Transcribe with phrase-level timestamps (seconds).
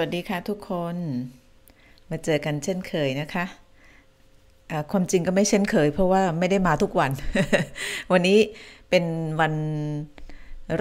[0.00, 0.96] วัสดีค่ะทุกคน
[2.10, 7.10] มาเจอกันเช่นเคยนะคะะความจริงก็ไม่เช่นเคย เพราะว่าไม่ได้มาทุกวัน
[8.12, 8.38] วันนี้
[8.90, 9.04] เป็น
[9.40, 9.54] วัน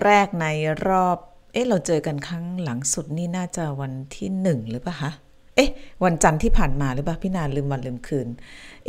[0.04, 0.46] แรกใน
[0.88, 1.18] รอบ
[1.54, 5.12] เอ๊ะเราเจอกันครั้งหลังสุดนี่น่าจะวันที่หนึ่งหรือเปล่าคะ
[5.56, 5.70] เอ๊ะ
[6.04, 8.28] วันจันทร์ที่ผ่านมาหรือเปล่าพี่นานลืมวันลืมคืน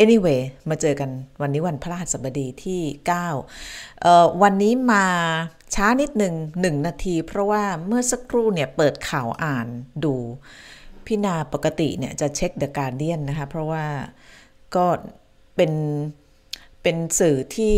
[0.03, 1.11] anyway มาเจอกัน
[1.41, 2.81] วันนี้วันพระหัสบดีที่
[3.45, 5.05] 9เอ่อวันนี้มา
[5.75, 9.67] ช้านิดหนึ่งหนึ่งนาที เพราะว่าเมื่อสักครู่เนี่ยเปิดข่าวอ่าน
[10.05, 10.15] ดู
[11.07, 13.85] พี่นาปกติเนี่ยจะเช็ค The Guardian นะคะ เพราะว่า
[14.77, 14.87] ก็
[15.57, 15.73] เป็น
[16.83, 17.77] เป็นสื่อที่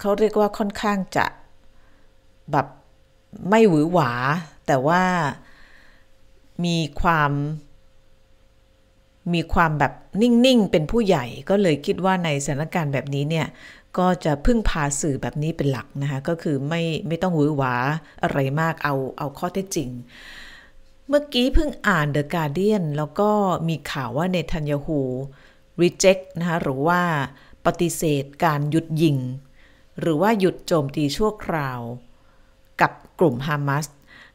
[0.00, 1.26] เขาเรียกว่าค่อนข้างจะ
[2.52, 2.66] แบบ
[3.48, 4.10] ไม่หวือหวา
[4.66, 5.02] แต่ว่า
[6.64, 7.32] มีความ
[9.34, 13.46] มีความแบบนิ่ง ๆ เป็นผู้ใหญ่ก็เลยคิดว่าในสถานการณ์แบบนี้เนี่ย
[13.98, 17.74] ก็จะพึ่งพาสื่อแบบนี้เป็นหลักนะคะ ก็คือไม่ไม่ต้องหวือหวา
[18.22, 19.90] อะไรมากเอาเอาข้อเท็จจริง
[21.08, 23.30] เมื่อกี้เพิ่งอ่าน The Guardian แล้วก็
[23.68, 25.00] มีข่าวว่าเนทันยาฮู
[25.82, 27.00] reject นะคะหรือว่า
[27.66, 29.18] ปฏิเสธการหยุดยิง
[30.00, 31.80] หรือว่าหยุดโจมตีชั่วคราว
[32.80, 33.86] กับกลุ่มฮามาส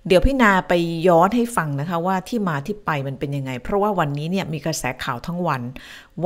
[0.07, 0.73] เดี๋ยวพี่นาไป
[1.07, 5.61] ย้อนให้ฟังนะคะว่าที่มาที่ไปมันเป็นยังไง เพราะว่าวันนี้เนี่ยมีกระแสข่าวทั้งวัน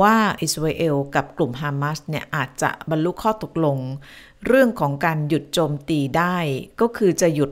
[0.00, 3.78] ว่าอิสราเอลกับกลุ่มฮามาสเนี่ยอาจจะบรรลุข้อตกลง
[4.46, 6.36] เรื่องของการหยุดโจมตีได้
[6.80, 7.50] ก็คือจะหยุด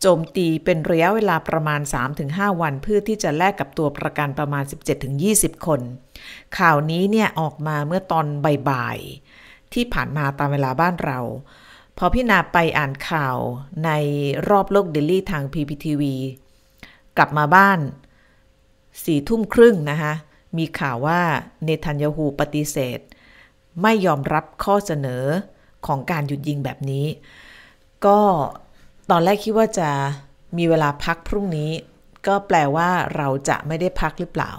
[0.00, 1.80] โจมตีเป็นระยะเวลาประมาณ
[2.20, 4.64] 3-5 วัน เพื่อที่จะแลกกับตัวประกันประมาณ
[5.14, 5.80] 17-20 คน
[6.58, 8.26] ข่าวนี้เนี่ยออกมาเมื่อตอน
[8.70, 11.20] บ่ายๆที่ผ่านมาตามเวลาบ้านเรา
[12.00, 13.36] พอพี่นาไปอ่านข่าว
[13.84, 13.90] ใน
[14.48, 16.02] รอบโลกเดลี่ทาง PPTV
[17.16, 17.78] กลับมาบ้าน
[19.04, 20.12] สี่ทุ่มครึ่งนะคะ
[20.58, 21.20] มีข่าวว่า
[21.64, 22.98] เนทันยาฮูปฏิเสธ
[23.82, 25.24] ไม่ยอมรับข้อเสนอ
[25.86, 27.06] ของการหยุดยิงแบบนี้
[28.06, 28.20] ก็
[29.10, 29.90] ตอนแรกคิดว่าจะ
[30.56, 31.70] มีเวลาพักพรุ่งนี้
[32.26, 34.52] ก็แปลว่าเราจะไม่ได้พักหรือเปล่า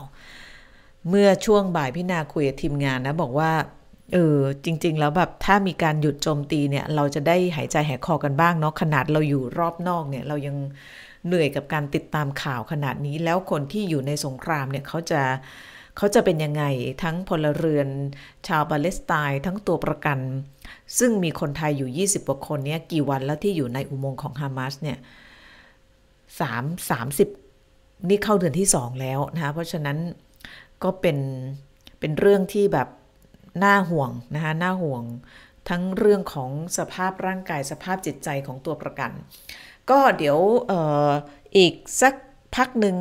[1.10, 3.52] เมื่อช่วงบ่ายพี่นาคุยกับทีมงานนะบอกว่า
[4.14, 10.56] เออจริง ๆ แล้วแบบถ้ามีการหยุดโจมตีเนี่ย เราจะได้หายใจหายคอกันบ้างเนาะขนาดเราอยู่รอบนอกเนี่ย เรายัง
[11.28, 15.22] เหนื่อยกับการติดตามข่าวขนาดนี้ แล้วคนที่อยู่ในสงครามเนี่ยเขาจะ
[15.98, 16.64] เขาจะเป็นยังไง
[17.04, 17.88] ทั้งพลเรือน
[18.48, 20.20] ชาวปาเลสไตน์ทั้งตัวประกัน
[21.00, 24.98] ซึ่งมีคนไทยอยู่ 20กว่าคนเนี่ยกี่วันแล้วที่อยู่ในอุโมงค์ของฮามาสเนี่ย
[26.40, 27.30] สามสามสิบ
[28.10, 29.98] นี่เข้าเดือนที่สองแล้วนะคะเพราะฉะนั้น
[30.84, 31.18] ก็เป็น
[32.00, 32.88] เป็นเรื่องที่แบบ
[33.64, 35.04] น่าห่วงนะคะน่าห่วง
[35.70, 39.12] ทั้งเรื่องของสภาพร่างกายสภาพจิตใจของตัวประกัน
[39.90, 40.38] ก็เดี๋ยว
[40.72, 40.74] อ
[41.10, 41.12] อ
[41.58, 42.14] อีกสัก
[42.56, 42.96] พักหนึ่ง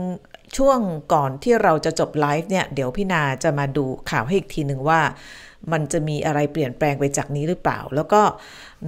[0.56, 0.78] ช่วง
[1.14, 5.00] ก่อนที่เราจะจบไลฟ์เนี่ย เดี๋ยวพี่นาจะมาดูข่าวให้อีกทีหนึ่งว่า
[5.72, 8.22] มันจะมีอะไรเปลี่ยนแปลงไปจากนี้หรือเปล่า แล้วก็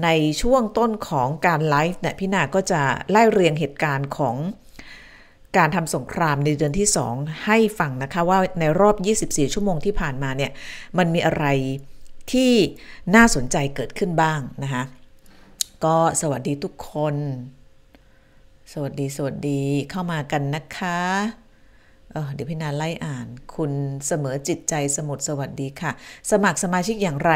[0.05, 0.09] ใน
[0.43, 4.37] ช่วงต้นของการไลฟ์เนี่ยพี่นาก็จะไล่เรียงเหตุการณ์ของ
[5.57, 10.51] การทำสงครามในเดือนที่ 2 ให้ฟังนะคะว่าในรอบ 24 ชั่วโมงที่ผ่านมาเนี่ย
[10.99, 11.47] มันมีอะไร
[12.33, 12.53] ที่
[13.15, 14.83] น่าสนใจเกิดขึ้นบ้างนะคะ
[15.85, 17.17] ก็สวัสดีทุกคน
[18.73, 20.99] สวัสดี สวัสดีเข้ามากันนะคะ
[22.13, 23.73] เเดี๋ยวพี่นาไล่อ่าน คุณ
[24.07, 25.91] เสมอจิตใจสมุดสวัสดีค่ะ
[26.31, 27.33] สมัครสมาชิกอย่างไร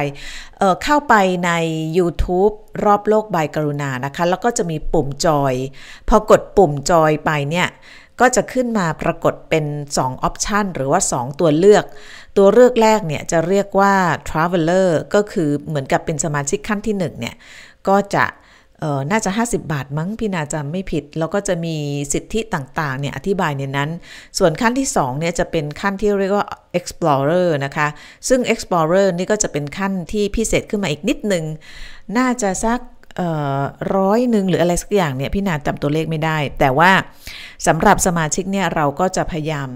[0.58, 1.14] เเข้าไป
[1.46, 1.50] ใน
[1.98, 2.54] YouTube
[2.84, 5.54] รอบโลกบายกรุณานะคะ แล้วก็จะมีปุ่มจอย
[6.08, 7.69] พอกดปุ่มจอยไปเนี่ย
[8.20, 9.64] ก็จะขึ้นมาปรากฏเป็น
[9.94, 11.84] 2ออปชันหรือว่า 2 ตัวเลือก
[12.36, 13.94] ตัวเลือกแรกเนี่ยจะเรียกว่า
[14.28, 17.34] traveler ก็คือเหมือนกับเป็นสมาชิกขั้นที่1เนี่ย
[17.88, 18.26] ก็จะ
[19.10, 21.76] น่าจะ 50 บาทมั้งพี่นาจำไม่ผิด แล้วก็จะมี
[22.12, 23.91] สิทธิต่างๆเนี่ยอธิบายในนั้น
[24.38, 26.46] ส่วนขั้นที่2เนี่ยจะเป็นขั้นที่เรียกว่า
[26.78, 27.88] explorer นะคะ
[28.28, 31.44] ซึ่ง explorer นี่ก็จะเป็นขั้นที่พิเศษขึ้นมาอีกนิดนึง
[32.19, 32.81] น่าจะสัก
[33.97, 36.91] ร้อยหนึ่งหรืออะไรสักอย่างเนี่ยพี่นาจำตัวเลขไม่ได้ แต่ว่า
[37.66, 39.69] สำหรับสมาชิกเนี่ยเราก็จะพยายาม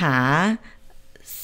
[0.00, 0.16] หา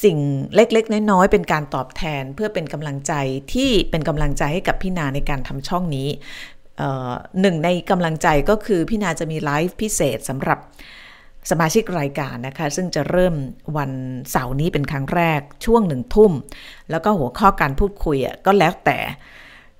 [0.03, 0.19] สิ่ง
[0.55, 3.13] เล็กๆ น้อยๆ เป็นการตอบแทนเพื่อเป็นกำลังใจ
[3.53, 6.09] ที่เป็นกำลังใจให้กับพี่นาในการทำช่องนี้
[7.41, 10.59] หนึ่งในกำลังใจก็คือพี่นาจะมีไลฟ์พิเศษสำหรับ
[11.51, 13.35] สมาชิกรายการนะคะ ซึ่งจะเริ่ม
[13.77, 13.93] วัน
[14.31, 16.33] เสาร์นี้เป็นครั้งแรกช่วงหนึ่งทุ่ม
[16.91, 18.99] แล้วก็หัวข้อการพูดคุยก็แล้วแต่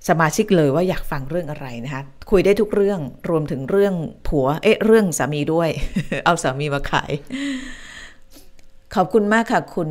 [0.09, 3.93] สมาชิกเลยว่าอยากฟังเรื่องอะไรนะคะ คุยได้ทุกเรื่องรวมถึงเรื่อง
[4.27, 5.69] ผัว เอ๊ะ เรื่องสามีด้วย
[6.25, 7.11] เอาสามีมาขาย
[8.95, 9.89] ขอบคุณมากค่ะ คุณ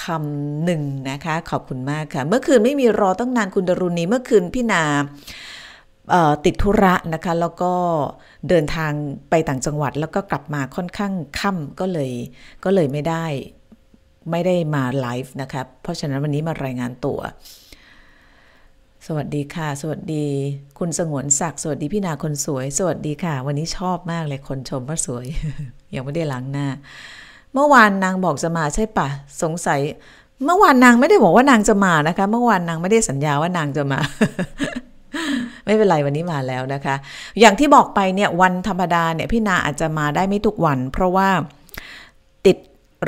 [0.00, 4.82] คำหนึ่งนะคะ ขอบคุณมากค่ะ เมื่อคืนไม่มีรอตั้งนานคุณดรุณีเมื่อคืนพี่นา
[6.44, 7.72] ติดธุระนะคะ แล้วก็
[8.48, 8.92] เดินทาง
[9.30, 12.10] ไปต่างจังหวัด แล้วก็กลับมาค่อนข้างค่ำก็เลย
[12.64, 13.26] ก็เลยไม่ได้
[14.30, 17.18] ไม่ได้มาไลฟ์นะคะเพราะฉะนั้นวันนี้มารายงานตัว
[19.10, 20.26] สวัสดีค่ะ สวัสดี
[20.78, 25.26] คุณสงวนศักดิ์สวัสดีพี่นาคนสวย สวัสดีค่ะ วันนี้ชอบมากเลยคนชมว่าสวย
[25.94, 26.68] ยังไม่ได้ล้างหน้า
[27.52, 29.08] เมื่อวานนางบอกจะมาใช่ปะ
[29.42, 29.80] สงสัย
[30.44, 34.00] เมื่อวานนางไม่ได้บอกว่านางจะมานะคะ เมื่อวานนางไม่ได้สัญญาว่านางจะมา
[35.64, 36.94] ไม่เป็นไรวันนี้มาแล้วนะคะ
[37.40, 41.28] อย่างที่บอกไปเนี่ยวันธรรมดาเนี่ยพี่นาอาจจะมาได้ไม่ทุกวัน เพราะว่า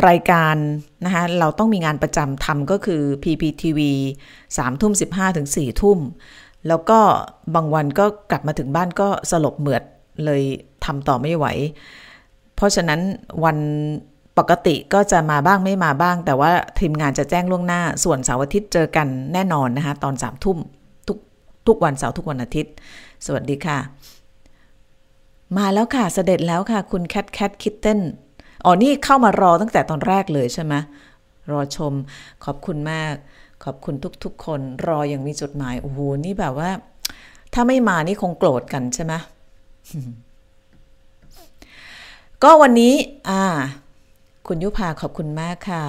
[0.09, 0.57] รายการ
[1.05, 3.81] นะคะเราต้องมีงานประจำทำก็คือ PPTV
[4.31, 5.99] 3ทุ่ม15ถึง4ทุ่ม
[6.69, 6.99] แล้วก็
[7.55, 9.83] บางวันก็กลับมาถึงบ้านก็สลบเหมือด
[10.25, 10.43] เลย
[10.85, 11.47] ทำต่อไม่ไหว
[12.57, 13.01] เพราะฉะนั้น
[13.45, 13.59] วัน
[14.39, 20.59] ปกติก็จะมาบ้างไม่มาบ้าง แต่ว่าทีมงานจะแจ้งล่วงหน้า ส่วนเสาร์อาทิตย์เจอกันแน่นอนนะคะ ตอนสามทุ่ม
[21.09, 21.19] ทุก
[21.67, 22.73] ทุกวันเสาร์ทุกวันอาทิตย์
[23.27, 23.79] สวัสดีค่ะ
[25.57, 27.99] มาแล้วค่ะเสด็จแล้วค่ะ คุณแคทแคทคิตเต้น
[28.65, 30.75] อ๋อนี่เข้ามารอตั้งแต่ตอนแรกเลยใช่ไหม
[31.51, 31.93] รอชม
[32.45, 33.15] ขอบคุณมาก
[33.65, 36.71] ขอบคุณทุกๆ คนรออย่างมีจดหมายโอ้โหนี่แบบว่า
[37.55, 39.13] ถ้าไม่มานี่คงโกรธกันใช่ไหม
[42.43, 42.95] ก็วันนี้
[43.29, 43.43] อ่า
[44.47, 45.85] คุณยุพาขอบคุณมากค่ะ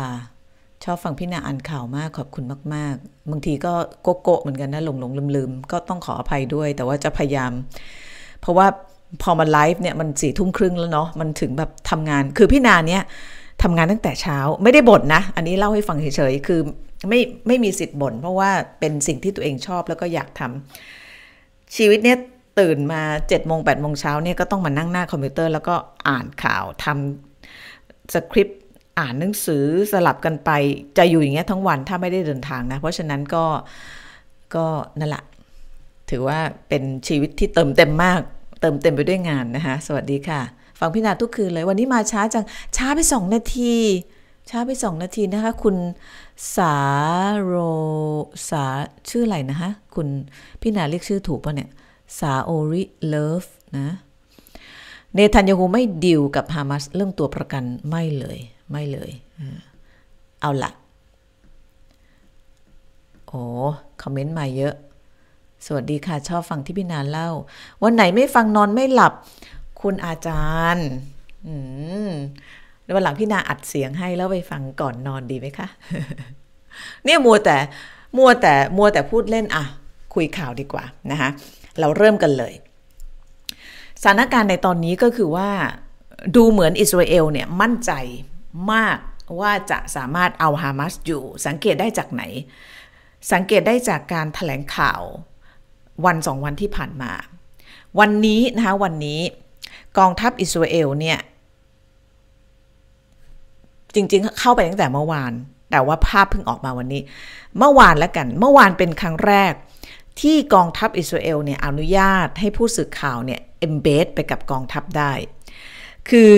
[0.84, 2.44] ชอบฟังพี่นาอ่านข่าวมากขอบคุณ
[2.74, 7.52] มาก ๆ บางทีก็โกโก้เหมือนกันนะหลงหลงลืมลืมก็ต้องขออภัยด้วย แต่ว่าจะพยายาม
[8.42, 8.68] เพราะว่า
[9.22, 13.04] พอมาไลฟ์เนี่ยมันสี่ทุ่มครึ่งแล้วเนาะมันถึงแบบทำงาน คือพี่นาเนี่ย
[13.64, 16.60] ทำงานตั้งแต่เช้าไม่ได้บ่นนะ อันนี้เล่าให้ฟังเฉยๆ คือ
[17.10, 18.50] ไม่ไม่มีสิทธิ์บ่นเพราะว่า
[18.80, 22.18] เป็นสิ่งที่ตัวเองชอบแล้วก็อยากทำชีวิตเนี่ย
[22.60, 25.76] ตื่นมาเจ็ดโมงแปดโมงเช้าเนี่ยก็ต้องมานั่งหน้าคอมพิวเตอร์แล้วก็
[26.08, 28.60] อ่านข่าวทำสคริปต์
[29.00, 30.50] อ่านหนังสือสลับกันไป
[30.98, 33.46] จะอยู่อย่างเงี้ยทั้งวันถ้าไม่ได้เดินทางนะ เพราะฉะนั้นก็
[34.56, 34.66] ก็
[35.00, 35.24] นั่นแหละ
[36.10, 38.22] ถือว่าเป็นชีวิตที่เติมเต็มมาก
[38.62, 40.42] เติมเต็มไปด้วยงานนะคะ สวัสดีค่ะ
[40.80, 42.46] ฟังพี่นาทุกคืนเลย วันนี้มาช้าจัง
[42.78, 43.76] ช้าไปสองนาที
[44.50, 45.76] ช้าไปสองนาทีนะคะ คุณ
[46.56, 46.76] สา
[47.42, 47.54] โร
[48.50, 48.66] สา
[49.10, 50.08] ชื่ออะไรนะคะ คุณ
[50.62, 51.70] พี่นาเรียกชื่อถูกป่ะเนี่ย
[52.20, 53.46] สาโอริเลิฟ
[53.78, 53.88] นะ
[55.14, 58.40] เนทันยาฮูไม่ดิวกับฮามาสเรื่องตัวประกันไม่เลย
[58.72, 59.12] ไม่เลย
[60.42, 60.72] เอาละ
[63.28, 63.42] โอ้
[64.02, 64.74] คอมเมนต์มาเยอะ
[65.66, 67.30] สวัสดีค่ะ ชอบฟังที่พี่นานเล่า
[67.84, 69.14] วันไหนไม่ฟังนอนไม่หลับ
[69.82, 70.88] คุณอาจารย์
[71.48, 71.56] อื
[72.08, 72.10] ม
[72.96, 75.68] วันหลังพี่นาอัดเสียงให้แล้วไปฟังก่อนนอนดีไหมคะ
[77.06, 77.58] เนี่ยมัวแต่
[78.18, 79.64] มัวแต่มัวแต่พูดเล่นอะ
[80.14, 81.30] คุยข่าวดีกว่านะคะ
[81.80, 82.54] เราเริ่มกันเลย
[84.02, 85.50] สถานการณ์ในตอนนี้ก็คือว่า
[86.36, 87.92] ดูเหมือนอิสราเอลเนี่ยมั่นใจ
[88.72, 88.98] มาก
[89.40, 92.24] ว่าจะสามารถเอาฮามาสอยู่ สังเกตได้จากไหน
[93.32, 95.02] สังเกตได้จากการถแถลงข่าว
[96.06, 97.12] วันสองวันที่ผ่านมา
[98.00, 99.20] วันนี้นะคะวันนี้
[99.98, 101.20] กองทัพอิสราเอลเนี่ย
[103.96, 105.32] จริงๆเข้าไปตั้งแต่เมื่อวาน
[105.72, 107.02] แต่ว่าภาพเพิ่งออกมาวันนี้
[107.58, 109.54] เมื่อวานแล้วกัน เมื่อวานเป็นครั้งแรก
[110.22, 115.14] ที่กองทัพอิสราเอลเนี่ยอนุญาตให้ผู้สื่อข่าวเนี่ยเอมเบดไปกับกองทัพได้
[116.10, 116.34] คือ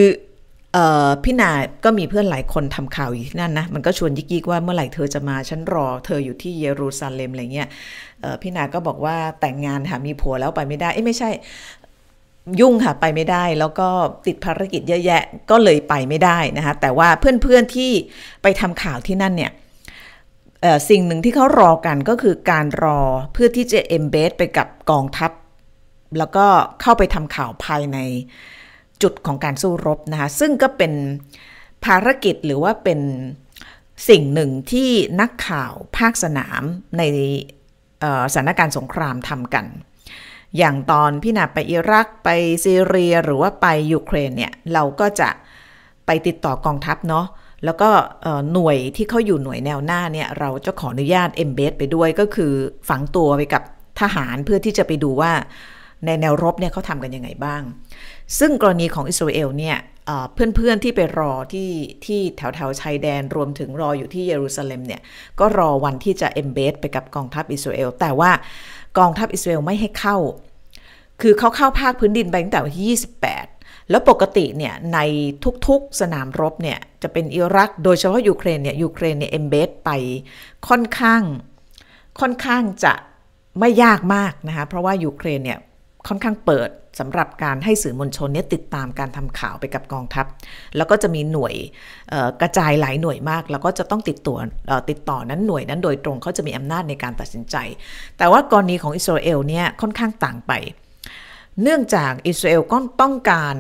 [1.24, 1.52] พี่นา
[1.84, 7.68] ก็มีเพื่อนหลายคนทำข่าวอยู่ที่นั่นนะ มันก็ชวนยิกยิกว่าเมื่อไหร่เธอจะมาฉันรอ เธออยู่ที่เยรูซาเล็มอะไรเงี้ย
[8.42, 11.30] พี่นาก็บอกว่าแต่งงานค่ะมีผัวแล้วไปไม่ได้เอ้ไม่ใช่
[12.60, 13.88] ยุ่งค่ะไปไม่ได้แล้วก็
[14.28, 15.22] ติดภารกิจเยอะแยะ
[15.52, 17.92] ก็เลยไปไม่ได้นะคะแต่ว่าเพื่อนๆที่
[18.44, 19.52] ไปทำข่าวที่นั่นเนี่ย
[20.89, 23.00] สิ่งหนึ่งที่เขารอกันก็คือการรอ
[23.34, 25.32] เพื่อที่จะเอมเบสไปกับกองทัพ
[26.18, 26.46] แล้วก็
[26.82, 27.98] เข้าไปทำข่าวภายใน
[29.03, 30.93] จุดของการสู้รบนะคะ ซึ่งก็เป็น
[31.86, 33.00] ภารกิจหรือว่าเป็น
[34.10, 34.89] สิ่งหนึ่งที่
[35.22, 36.62] นักข่าวภาคสนาม
[36.98, 37.01] ใน
[38.33, 39.65] สถานการณ์สงครามทำกัน
[40.57, 42.29] อย่างตอนพี่นาไปอิรักไป
[42.65, 45.29] ซีเรียหรือว่าไปยูเครนเนี่ย เราก็จะ
[46.05, 47.25] ไปติดต่อกองทัพเนาะ
[47.65, 47.89] แล้วก็
[48.53, 52.53] หน่วยที่เขาอยู่หน่วยแนวหน้าเนี่ย เราจะขออนุญาตเอมเบสไปด้วยก็คือ
[52.89, 53.63] ฝังตัวไปกับ
[54.01, 55.31] ทหารเพื่อที่จะไปดูว่า
[56.05, 57.62] ในแนวรบเนี่ยเขาทำกันยังไงบ้าง
[58.39, 59.77] ซึ่งกรณีของอิสราเอลเนี่ย
[60.34, 61.72] เพื่อนๆที่ไปรอที่
[62.06, 65.01] ที่แถวแถวชายแดนรวมถึงรออยู่ที่เยรูซาเล็มเนี่ย
[65.39, 68.32] ก็รอวันที่จะ embed ไปกับกองทัพอิสราเอลแต่ว่า
[68.98, 70.18] กองทัพอิสราเอลไม่ให้เข้า
[71.22, 73.00] คือเขาเข้าภาคพื้นดินไปตั้งแต่วันที่
[73.39, 75.00] 28 แล้วปกติเนี่ยใน
[75.68, 79.89] ทุกๆสนามรบเนี่ยจะเป็นอิรัก โดยเฉพาะยูเครนเนี่ยยูเครนเนี่ย embed ไป
[80.68, 81.22] ค่อนข้าง
[82.20, 82.94] ค่อนข้างจะ
[83.60, 85.60] ไม่ยากมากนะคะเพราะว่ายูเครนเนี่ย
[86.07, 86.69] ค่อนข้างเปิด
[87.00, 90.25] สำหรับการให้สื่อมวลชนเนี่ยติดตามการทำข่าวไปกับกองทัพ
[90.77, 91.55] แล้วก็จะมีหน่วย
[92.41, 94.38] กระจายหลายหน่วยมาก แล้วก็จะต้องติดตัว
[94.89, 97.55] ติดต่อนั้นหน่วยนั้นโดยตรงเขาจะมีอำนาจในการตัดสินใจ
[98.17, 100.51] แต่ว่ากรณีของอิสราเอลเนี่ยค่อนข้างต่างไป
[101.62, 103.55] เนื่องจากอิสราเอลก็ต้องการ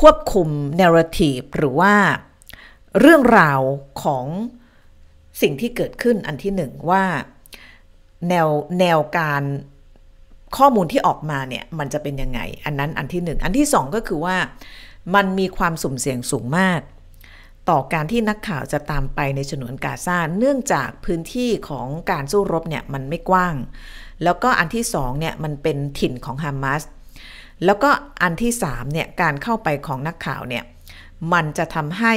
[0.00, 1.94] ควบคุมเนราทีฟหรือว่า
[3.00, 3.60] เรื่องราว
[4.02, 4.26] ของ
[5.42, 7.04] สิ่งที่เกิดขึ้นอันที่หนึ่งว่า
[8.28, 8.48] แนว
[8.80, 9.42] แนวการ
[10.56, 14.36] ข้อมูลที่ออกมาเนี่ยมันจะเป็นยังไง อันนั้นอันที่หนึ่งอันที่สองก็คือว่า
[15.14, 16.80] มันมีความสุ่มเสี่ยงสูงมาก
[17.70, 23.54] ต่อการที่นักข่าวจะตามไปในฉนวนกาซาเนื่องจากพื้นที่ของการสู้รบเนี่ยมันไม่กว้าง
[24.24, 26.82] แล้วก็อันที่สองเนี่ยมันเป็นถิ่นของฮามาส
[27.64, 27.90] แล้วก็
[28.22, 30.64] อันที่สามเนี่ยการเข้าไปของนักข่าวเนี่ย
[31.32, 32.14] มันจะทำให้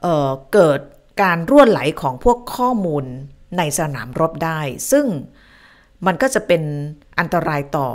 [0.00, 0.80] เเกิด
[1.22, 3.04] การรั่วไหลของพวกข้อมูล
[3.58, 4.60] ในสนามรบได้
[4.90, 5.06] ซึ่ง
[6.06, 6.62] มันก็จะเป็น
[7.18, 7.88] อันตรายต่อ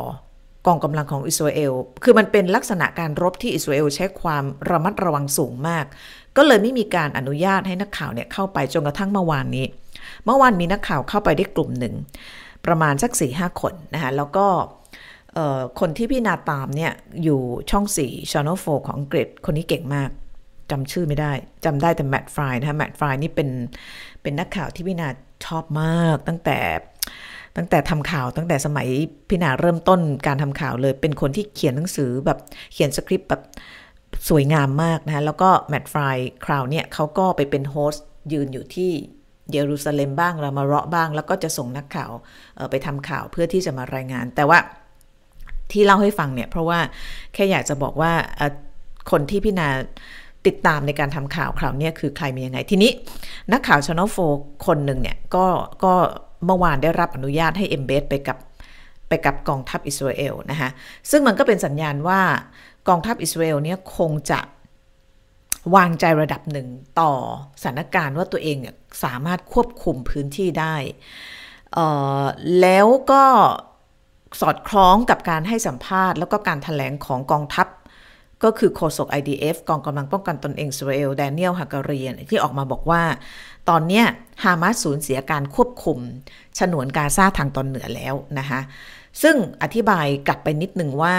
[0.67, 5.85] กองกำลังของอิสราเอล คือมันเป็นลักษณะการรบที่อิสราเอลใช้ความระมัดระวังสูงมาก
[6.37, 9.65] ก็เลยไม่มีการอนุญาตให้นักข่าวเนี่ยเข้าไปจนกระทั่งเมื่อวานนี้
[10.25, 11.93] เมื่อวานมีนักข่าวเข้าไปได้กลุ่มหนึ่ง
[12.65, 14.45] ประมาณสักสี่ห้าคนนะคะแล้วก็
[15.79, 16.91] คนที่พี่นาตามเนี่ย
[17.23, 17.39] อยู่
[17.71, 20.09] ช่องสี่ Channel Four ของอังกฤษ คนนี้เก่งมาก
[20.71, 21.31] จำชื่อไม่ได้
[21.65, 23.49] จำได้แต่ Matt Frei นะคะ Matt Frei นี่เป็น
[24.21, 25.09] เป็นนักข่าวที่พี่นา
[25.45, 26.57] ชอบมากตั้งแต่
[27.57, 28.87] ตั้งแต่ทำข่าวตั้งแต่สมัย
[29.29, 32.37] พี่นาเริ่มต้นการทำข่าวเลย เป็นคนที่เขียนหนังสือแบบ
[32.73, 33.41] เขียนสคริปต์แบบ
[34.29, 38.91] สวยงามมากนะแล้วก็ Matt Frei คราวเนี่ยเขาก็ไปเป็น hostยืนอยู่ที่
[39.51, 42.11] เยรูซาเล็มบ้างเรามาเราะบ้าง แล้วก็จะส่งนักข่าว
[42.71, 44.59] ไปทำข่าวเพื่อที่จะมารายงาน แต่ว่า
[45.71, 46.79] ที่เล่าให้ฟังเนี่ย เพราะว่า
[47.33, 48.11] แค่อยากจะบอกว่า
[49.11, 49.67] คนที่พี่นา
[50.47, 52.91] ติดตามในการทำข่าวคราวนี้คือใครมียังไง ทีนี้
[53.51, 54.17] นักข่าวชานอลโฟ
[54.65, 55.45] คนหนึ่งเนี่ย ก็
[55.83, 55.93] ก็
[56.45, 58.37] เมื่อวานได้รับอนุญาตให้เอมเบสไปกับ
[59.07, 60.69] ไปกับกองทัพอิสราเอลนะคะ
[61.11, 62.21] ซึ่งมันก็เป็นสัญญาณว่า
[62.87, 64.39] กองทัพอิสราเอลเนี่ยคงจะ
[65.75, 66.67] วางใจระดับหนึ่ง
[66.99, 67.11] ต่อ
[67.61, 70.75] สถานการณ์ว่าตัวเองเนี่ยสามารถควบคุมพื้นที่ได้
[72.61, 73.23] แล้วก็
[74.41, 77.67] สอดคล้องกับการให้สัมภาษณ์ แล้วก็การถแถลงของกองทัพ
[78.45, 83.01] ก็คือโฆษก IDF กองกำลังป้องกันตนเองอิสราเอลแดเนียลฮักการีนที่ออกมาบอกว่า
[83.69, 84.03] ตอนนี้
[84.43, 85.99] ฮามาสสูญเสียการควบคุม
[86.59, 88.59] ฉนวนกาซาทางตอนเหนือแล้วนะคะ
[89.21, 91.15] ซึ่งอธิบายกลับไปนิดหนึ่งว่า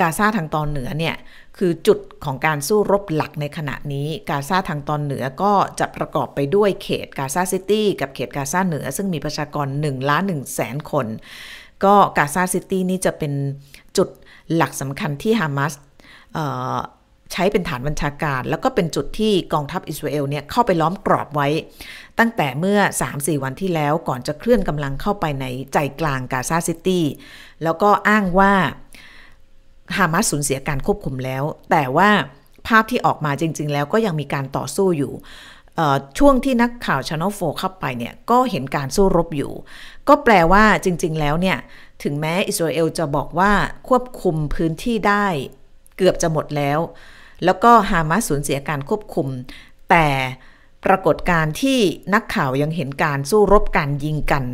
[0.00, 1.16] กาซาทางตอนเหนือเนี่ย
[1.58, 11.06] คือจุดของการสู้รบหลักในขณะนี้ กาซาทางตอนเหนือก็จะประกอบไปด้วยเขตกาซาซิตี้กับเขตกาซาเหนือ ซึ่งมีประชากร1ล้าน1แสนคน
[11.84, 13.32] ก็กาซาซิตี้นี่จะเป็น
[13.96, 14.08] จุด
[14.54, 15.72] หลักสำคัญที่ฮามาส
[17.32, 21.48] ใช้เป็นฐานบัญชาการ แล้วก็เป็นจุดที่กองทัพอิสราเอลเนี่ยเข้าไปล้อมกรอบไว้
[22.18, 22.78] ตั้งแต่เมื่อ
[23.12, 27.04] 3-4 วันที่แล้วก่อนจะเคลื่อนกำลังเข้าไปในใจกลางกาซาซิตี้
[27.62, 28.52] แล้วก็อ้างว่า
[29.96, 32.10] ฮามาสสูญเสียการควบคุมแล้ว แต่ว่า
[32.66, 35.12] ภาพที่ออกมาจริง ๆ แล้วก็ยังมีการต่อสู้อยู่
[36.18, 39.52] ช่วงที่นักข่าว Channel Four เข้าไปเนี่ยก็เห็นการสู้รบอยู่
[40.08, 41.58] ก็แปลว่าจริง ๆ แล้วเนี่ย
[42.02, 43.52] ถึงแม้อิสราเอลจะบอกว่า
[43.88, 45.26] ควบคุมพื้นที่ได้
[45.96, 46.78] เกือบจะหมดแล้ว
[47.44, 49.28] แล้วก็ฮามาสสูญเสียการควบคุม
[49.90, 50.08] แต่
[50.84, 51.78] ปรากฏการที่
[52.14, 54.44] นักข่าวยังเห็นการสู้รบการยิงกัน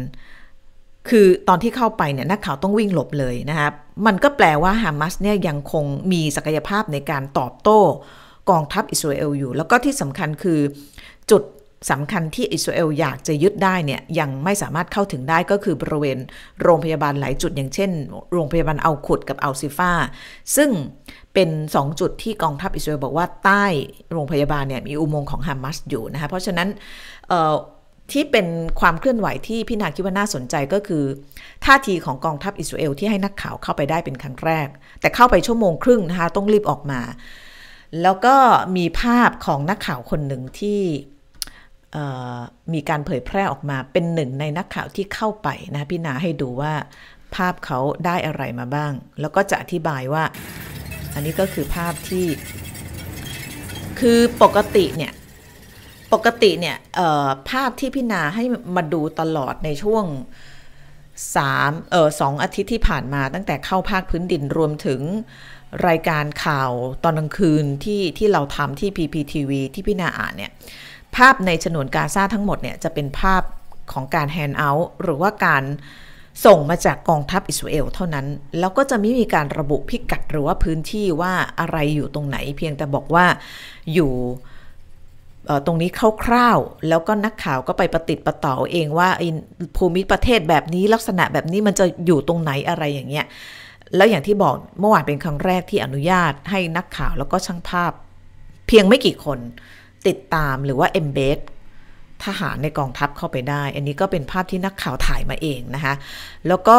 [1.08, 3.72] คือตอนที่เข้าไปเนี่ยนักข่าวต้องวิ่งหลบเลยนะครับ
[4.06, 7.80] มันก็แปลว่าฮามาสเนี่ยยังคงมีศักยภาพในการตอบโต้
[8.50, 10.60] กองทัพอิสราเอลอยู่ แล้วก็ที่สำคัญคือ
[11.30, 11.42] จุด
[11.90, 16.18] สำคัญที่อิสราเอลอยากจะยึดได้เนี่ยยังไม่สามารถเข้าถึงได้ก็คือบริเวณ
[16.62, 17.90] โรงพยาบาลหลายจุดอย่างเช่น
[18.32, 19.92] โรงพยาบาลเอาขุดกับอัลซิฟา
[20.56, 20.70] ซึ่ง
[21.34, 23.64] เป็น 2 จุดที่กองทัพอิสราเอลบอกว่าใต้
[24.12, 26.68] โรงพยาบาลเนี่ยมีอุโมงค์ของฮามาสอยู่นะคะเพราะฉะนั้น
[28.12, 28.46] ที่เป็น
[28.80, 31.04] ความเคลื่อนไหวที่พี่นาคิดว่าน่าสนใจก็คือ
[31.64, 34.68] ท่าทีของกองทัพอิสราเอลที่ให้นักข่าวเข้าไปได้เป็นครั้งแรก
[35.00, 37.00] แต่เข้าไปชั่วโมงครึ่งนะคะต้องรีบออกมา
[38.02, 38.36] แล้วก็
[38.76, 40.80] มีภาพของนักข่าวคนหนึ่งที่
[42.72, 46.72] มีการเผยแพร่ออกมาเป็นหนึ่งในนักข่าวที่เข้าไปนะพี่นาให้ดูว่า
[47.34, 50.24] ภาพเขาได้อะไรมาบ้าง แล้วก็จะอธิบายว่า
[51.14, 52.26] อันนี้ก็คือภาพที่
[54.00, 55.12] คือปกติเนี่ย
[56.12, 56.76] ปกติเนี่ย
[57.50, 58.44] ภาพที่พี่นาให้
[58.76, 60.04] มาดูตลอดในช่วง
[61.36, 65.00] สามเออสองอาทิตย์ที่ผ่านมาตั้งแต่เข้าภาคพื้นดินรวมถึง
[65.88, 66.70] รายการข่าว
[67.04, 70.52] ตอนกลางคืนที่ที่เราทำที่ PPTV ที่พี่นาอ่านเนี่ย
[71.16, 73.42] ภาพในฉนวนกาซาทั้งหมดเนี่ยจะเป็นภาพ
[73.92, 75.64] ของการแฮนด์เอาท์หรือว่าการ
[76.44, 78.26] ส่งมาจากกองทัพอิสราเอลเท่านั้น
[78.58, 83.26] แล้วก็จะไม่มีการระบุพิกัดหรือว่าพื้นที่ว่าอะไรอยู่ตรงไหน เพียงแต่บอกว่า
[83.94, 84.12] อยู่
[85.66, 85.90] ตรงนี้
[86.24, 89.08] คร่าวๆ แล้วก็นักข่าวก็ไปประติดประต่อเองว่า
[89.76, 93.26] ภูมิประเทศแบบนี้ลักษณะแบบนี้มันจะอยู่ตรงไหนอะไรอย่างเงี้ย
[93.96, 97.92] แล้วอย่างที่บอกเมื่อวานเป็นครั้งแรกที่อนุญาตให้นักข่าวแล้วก็ช่างภาพ
[98.66, 99.38] เพียงไม่กี่คน
[100.06, 101.38] ติดตามหรือว่า embed
[102.24, 105.94] ทหารในกองทัพเข้าไปได้ อันนี้ก็เป็นภาพที่นักข่าวถ่ายมาเองนะคะ
[106.48, 106.78] แล้วก็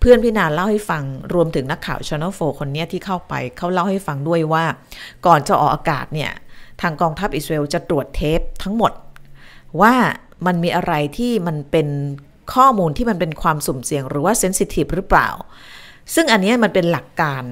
[0.00, 1.02] เพื่อนพี่นาเล่าให้ฟัง
[1.34, 4.64] รวมถึงนักข่าว Channel 4คนนี้ที่เข้าไปเขาเล่าให้ฟังด้วยว่า
[5.26, 6.32] ก่อนจะออกอากาศเนี่ย
[6.80, 8.92] ทางกองทัพอิสราเอลจะตรวจเทปทั้งหมด
[9.80, 9.94] ว่า
[10.46, 11.88] มันมีอะไรที่มันเป็น
[12.54, 15.28] ข้อมูลที่มันเป็นความสุ่มเสี่ยงหรือว่าเซนซิทีฟหรือเปล่า
[16.14, 17.42] ซึ่งอันนี้มันเป็นหลักการ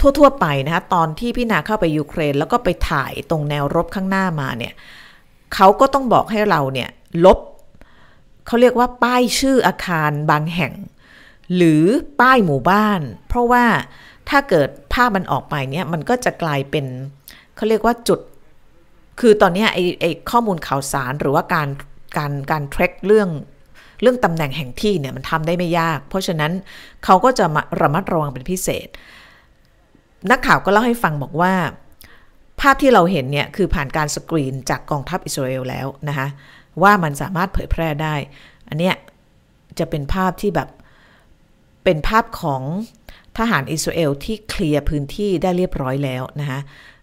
[0.00, 4.72] ทั่ว ๆ ไปนะคะตอนที่พี่นาเข้าไปยูเครน แล้วก็ไปถ่ายตรงแนวรบข้างหน้ามาเนี่ย
[5.54, 6.90] เขาก็ต้องบอกให้เราเนี่ย
[7.24, 7.38] ลบ
[8.46, 10.72] เขาเรียกว่าป้ายชื่ออาคารบางแห่ง
[11.56, 11.84] หรือ
[12.20, 13.64] ป้ายหมู่บ้าน เพราะว่า
[14.28, 16.84] ถ้าเกิดภาพมันออกไปเนี่ยมันก็จะกลายเป็น
[17.56, 18.20] เขาเรียกว่าจุด
[19.20, 21.68] คือตอนนี้ไอ้ไอ้ข้อมูลข่าวสารหรือว่าการ
[22.16, 23.28] การการเทรคเรื่อง
[24.02, 26.52] เรื่องตำแหน่งแห่งที่เนี่ยมันทำได้ไม่ยาก เพราะฉะนั้น
[27.04, 28.88] เขาก็จะมาระมัดระวังเป็นพิเศษ
[30.30, 31.52] นักข่าวก็เล่าให้ฟังบอกว่า
[32.60, 36.28] ภาพที่เราเห็นเนี่ยคือผ่านการสกรีนจากกองทัพอิสราเอลแล้วนะคะ
[36.82, 38.14] ว่ามันสามารถเผยแพร่ได้
[38.68, 38.94] อันเนี้ย
[39.78, 40.68] จะเป็นภาพที่แบบ
[41.84, 42.62] เป็นภาพของ
[43.38, 46.60] ทหารอิสราเอลที่เคลียร์พื้นที่ได้เรียบร้อยแล้วนะคะ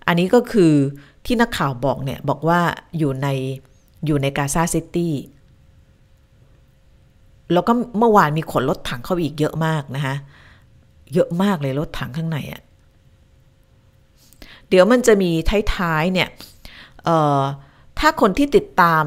[0.08, 0.74] อันนี้ก็คือ
[1.26, 2.60] ที่นักข่าวบอกเนี่ยบอกว่า
[2.98, 3.28] อยู่ใน
[4.06, 5.14] อยู่ในกาซาซิตี้
[7.54, 10.16] แล้วก็เมื่อวานมีขนรถถังเข้าอีกเยอะมากนะคะ
[11.14, 12.62] เยอะมากเลยรถถังข้างในอะ
[14.74, 15.32] เดี๋ยวมันจะมี
[15.76, 16.30] ท้ายๆเนี่ย
[18.00, 19.04] ถ้าคนที่ติดตาม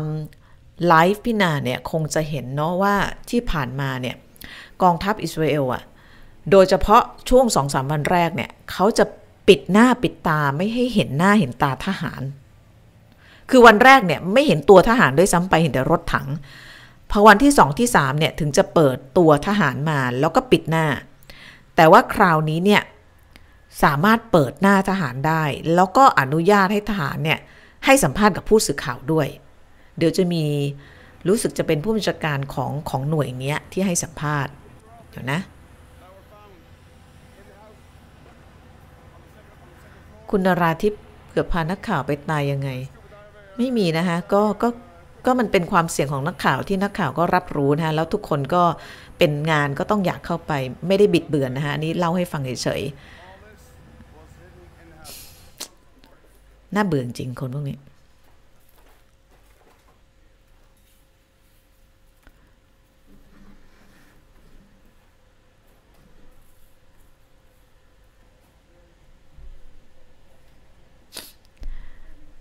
[0.87, 2.95] ไลฟ์พี่นาเนี่ยคงจะเห็นเนาะว่า
[3.31, 4.17] ที่ผ่านมาเนี่ย
[4.83, 5.83] กองทัพอิสราเอลอะ
[6.51, 9.05] โดยเฉพาะช่วงสองสามวันแรกเนี่ยเขาจะ
[9.49, 12.23] ปิดหน้าปิดตาไม่ให้เห็นหน้าเห็นตาทหาร
[13.51, 16.29] คือวันแรกเนี่ยไม่เห็นตัวทหารด้วยซ้ำไปเห็นแต่รถถัง
[17.11, 20.87] พอวันที่สองที่สามเนี่ยถึงจะเปิดตัวทหารมาแล้วก็ปิดหน้า
[21.77, 22.83] แต่ว่าคราวนี้เนี่ย
[23.83, 27.39] สามารถเปิดหน้าทหารได้ แล้วก็อนุญาตให้ทหารเนี่ย
[27.85, 29.29] ให้สัมภาษณ์กับผู้สื่อข่าวด้วย
[29.99, 30.45] เดี๋ยวจะมี
[31.29, 34.53] รู้สึกจะเป็นผู้บัญชาการของของหน่วยเนี้ยที่ให้สัมภาษณ์
[35.11, 35.41] เดี๋ยวนะ
[40.31, 42.71] คุณนราทิพย์เกือบพานักข่าวไปตายยังไง
[43.57, 44.69] ไม่มีนะคะก็ก็
[45.27, 48.63] ก็มันเป็นความเสี่ยงของนักข่าวที่นักข่าวก็รับรู้นะคะแล้วทุกคนก็
[49.19, 50.53] เป็นงานก็ต้องอยากเข้าไป
[50.89, 53.16] ไม่ได้บิดเบือนนะคะอันนี้เล่าให้ฟังเฉยๆ
[56.75, 57.79] น่าเบื่อจริงคนพวกนี้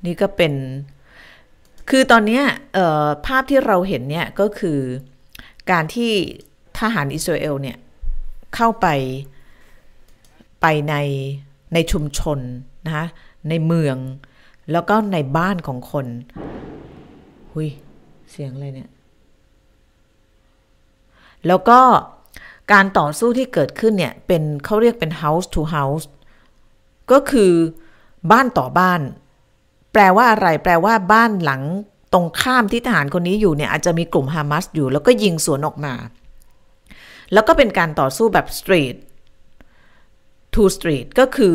[0.05, 0.53] นี่ก็เป็น
[1.89, 2.41] คือตอนนี้
[3.25, 4.79] ภาพที่เราเห็นเนี่ยก็คือ
[5.71, 6.11] การที่
[6.79, 7.77] ทหารอิสราเอลเนี่ย
[8.55, 8.87] เข้าไป
[10.61, 10.95] ไปใน
[11.73, 12.39] ในชุมชน
[12.85, 13.05] นะคะ
[13.49, 13.97] ในเมือง
[14.71, 16.05] แล้วก็ในบ้านของคน
[17.51, 17.69] หุย
[18.31, 18.91] เสียงอะไรเนี่ย
[21.47, 21.79] แล้วก็
[22.73, 26.05] การต่อสู้ที่เกิดขึ้นเนี่ย เป็นเขาเรียกเป็น house to house
[27.11, 27.51] ก็คือ
[28.31, 29.01] บ้านต่อบ้าน
[29.93, 31.61] แปลว่าอะไร แปลว่าบ้านหลัง
[32.13, 35.93] ตรงข้ามที่ทหารคนนี้อยู่เนี่ย อาจจะมีกลุ่มฮามาสอยู่ แล้วก็ยิงสวนออกมา
[37.33, 38.95] แล้วก็เป็นการต่อสู้แบบ street
[40.53, 41.53] to street ก็คือ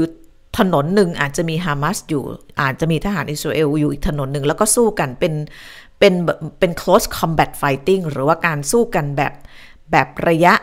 [0.58, 2.24] ถนนหนึ่งอาจจะมีฮามาสอยู่
[2.62, 5.34] อาจจะมีทหารอิสราเอลอยู่อีกถนนหนึ่งแล้วก็สู้กันเป็น
[5.98, 6.14] เป็น
[6.58, 9.32] เป็น close combat fighting หรือว่าการสู้กันแบบ
[9.90, 10.54] แบบระยะ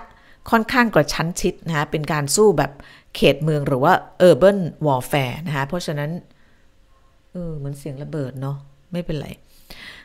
[0.50, 2.71] ค่อนข้างกระชั้นชิดนะคะเป็นการสู้แบบ
[3.15, 3.93] เขตเมืองหรือว่า
[4.28, 6.12] urban warfare นะคะเพราะฉะนั้น
[7.32, 8.58] เออเหมือนเสียงระเบิดเนาะ
[8.91, 9.28] ไม่เป็นไร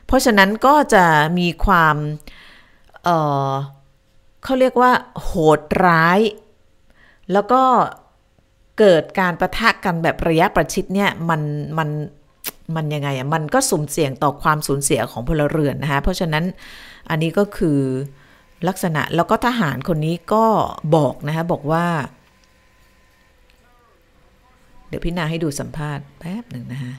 [0.07, 1.05] เพราะฉะนั้นก็จะ
[1.39, 1.97] มีความ
[3.05, 3.09] เอ
[3.51, 3.53] อ
[4.45, 4.93] เขาเรียกว่า
[5.23, 6.21] โหดร้าย
[7.33, 7.63] แล้วก็
[8.79, 11.41] เกิดการประทะกันแบบระยะประชิดเนี่ยมัน
[11.79, 11.89] มัน
[12.77, 16.45] มันยังไงอะมันก็สุ่มเสี่ยงต่อความสูญเสียของพลเรือนนะคะเพราะฉะนั้น
[17.11, 17.79] อันนี้ก็คือ
[18.69, 20.47] ลักษณะแล้วก็ทหารคนนี้ก็
[20.97, 21.87] บอกนะคะบอกว่า
[24.89, 26.95] เดี๋ยวพี่นาให้ดูสัมภาษณ์แป๊บหนึ่งนะคะ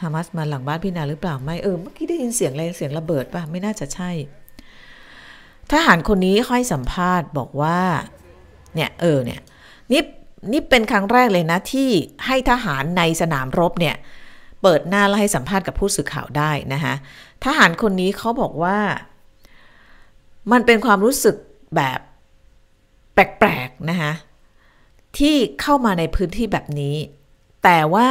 [0.00, 4.10] ฮามาสมาหลังบ้านพี่นาหรือเปล่าไม่เออเมื่อกี้ได้ยินเสียงอะไรเสียงระเบิดป่ะไม่น่าจะใช่
[5.72, 7.78] ทหารคนนี้ค่อยสัมภาษณ์บอกว่า
[8.74, 9.40] เนี่ยเออเนี่ย
[9.92, 10.02] นี่
[10.52, 11.90] นี่เป็นครั้งแรกเลยนะที่
[12.26, 13.96] ให้ทหารในสนามรบเนี่ย
[14.62, 16.94] เปิดหน้าแล้วให้สัมภาษณ์กับผู้สื่อข่าวได้นะคะ
[17.44, 18.78] ทหารคนนี้เขาบอกว่า
[20.52, 21.36] มันเป็นความรู้สึก
[21.76, 21.98] แบบ
[23.14, 24.12] แปลกๆนะคะ
[25.18, 26.96] ที่เข้ามาในพื้นที่แบบนี้
[27.64, 28.08] แต่ว่า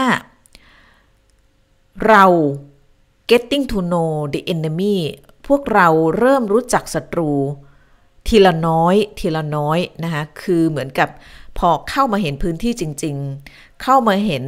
[2.07, 2.25] เรา
[3.29, 4.97] getting to know the enemy
[5.47, 5.87] พวกเรา
[6.17, 7.31] เริ่มรู้จักศัตรู
[8.27, 11.09] ทีละน้อย ทีละน้อยนะคะคือเหมือนกับ
[11.59, 13.15] พอเข้ามาเห็นพื้นที่จริง
[13.49, 14.43] ๆ เข้ามาเห็น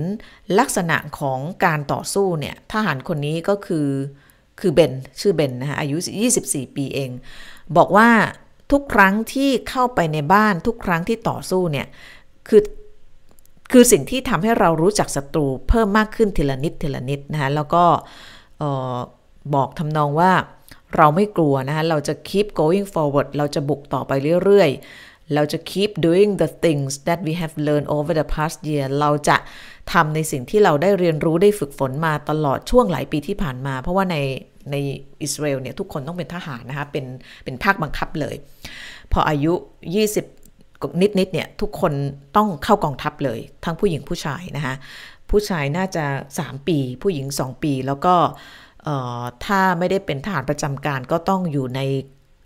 [0.60, 3.88] ลักษณะของการต่อสู้เนี่ยทหารคนนี้ก็คือ
[4.60, 5.98] คือเบนชื่อเบนนะคะอายุ
[6.36, 7.12] 24 ปีเอง
[7.78, 8.10] บอกว่า
[8.72, 11.88] ทุกครั้งที่เข้าไปในบ้านทุกครั้งที่ต่อสู้เนี่ย
[12.48, 12.62] คือ
[13.72, 17.84] คือสิ่งที่ทำให้เรารู้จักศัตรูเพิ่มมากขึ้นทีละนิดทีละนิดนะคะแล้วก็
[19.56, 20.32] บอกทำนองว่า
[20.98, 24.12] เราไม่กลัวนะคะเราจะ keep going forward เราจะบุกต่อไป
[24.44, 24.80] เรื่อยๆ
[25.36, 29.38] เราจะ keep doing the things that we have learned over the past year เราจะ
[29.94, 34.16] ทำในสิ่งที่เราได้เรียนรู้ได้ฝึกฝนมาตลอดช่วงหลายปีที่ผ่านมา เพราะว่าใน
[34.72, 34.76] ใน
[35.24, 37.06] อิสราเอลเนี่ยทุกคนต้องเป็นทหารนะคะ เป็น
[37.44, 38.36] เป็นภาคบังคับเลย
[39.12, 39.54] พออายุ
[40.28, 41.94] 20 นิดๆเนี่ย ทุกคน
[42.36, 44.76] ต้องเข้ากองทัพเลย ทั้งผู้หญิงผู้ชายนะคะ
[45.30, 46.06] ผู้ชายน่าจะ
[46.38, 48.16] 3 ปี ผู้หญิง 2 ปีแล้วก็
[49.46, 51.82] ถ้าไม่ได้เป็นทหารประจำการก็ต้องอยู่ใน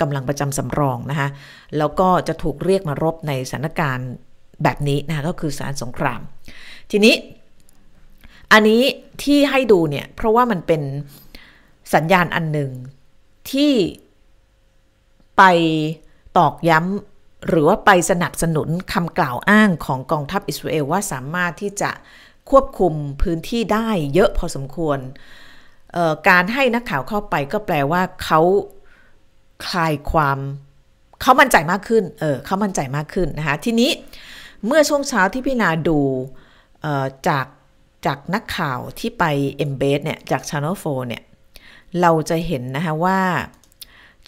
[0.01, 1.29] กำลังประจำสำรองนะคะ
[1.77, 4.09] แล้วก็จะถูกเรียกมารบในสถานการณ์
[4.63, 6.21] แบบนี้นะคะก็คือสารสงคราม
[6.91, 7.15] ทีนี้
[8.51, 8.81] อันนี้
[9.23, 10.81] ที่ให้ดูเนี่ยเพราะว่ามันเป็น
[11.93, 12.71] สัญญาณอันหนึ่ง
[13.51, 13.73] ที่
[15.37, 15.43] ไป
[16.37, 21.91] ตอกย้ำหรือว่าไปสนับสนุนคำกล่าวอ้างของกองทัพอิสราเอลว่าสามารถที่จะ
[22.49, 24.99] ควบคุมพื้นที่ได้เยอะพอสมควร
[26.29, 28.41] การให้นักข่าวเข้าไปก็แปลว่าเขา
[29.67, 30.37] คลายความ
[31.21, 33.91] เขามั่นใจมากขึ้น เออเขามั่นใจมากขึ้นนะคะ ทีนี้
[34.65, 35.99] เมื่อช่วงเช้าที่พี่นาดู
[37.27, 37.45] จาก
[38.05, 39.23] จากนักข่าวที่ไป
[39.65, 41.23] embed เนี่ย จาก Channel 4 เนี่ย
[42.01, 43.19] เราจะเห็นนะคะว่า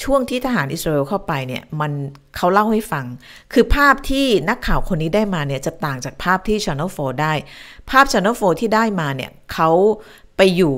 [0.04, 1.92] ช่วงที่ทหารอิสราเอลเข้าไปเนี่ย มัน
[2.36, 3.06] เขาเล่าให้ฟัง
[3.54, 7.34] คือภาพที่นักข่าวคนนี้ได้มาเนี่ย จะต่างจากภาพที่ Channel 4 ได้
[7.90, 9.70] ภาพ Channel 4 ที่ได้มาเนี่ยเขา
[10.38, 10.76] ไปอยู่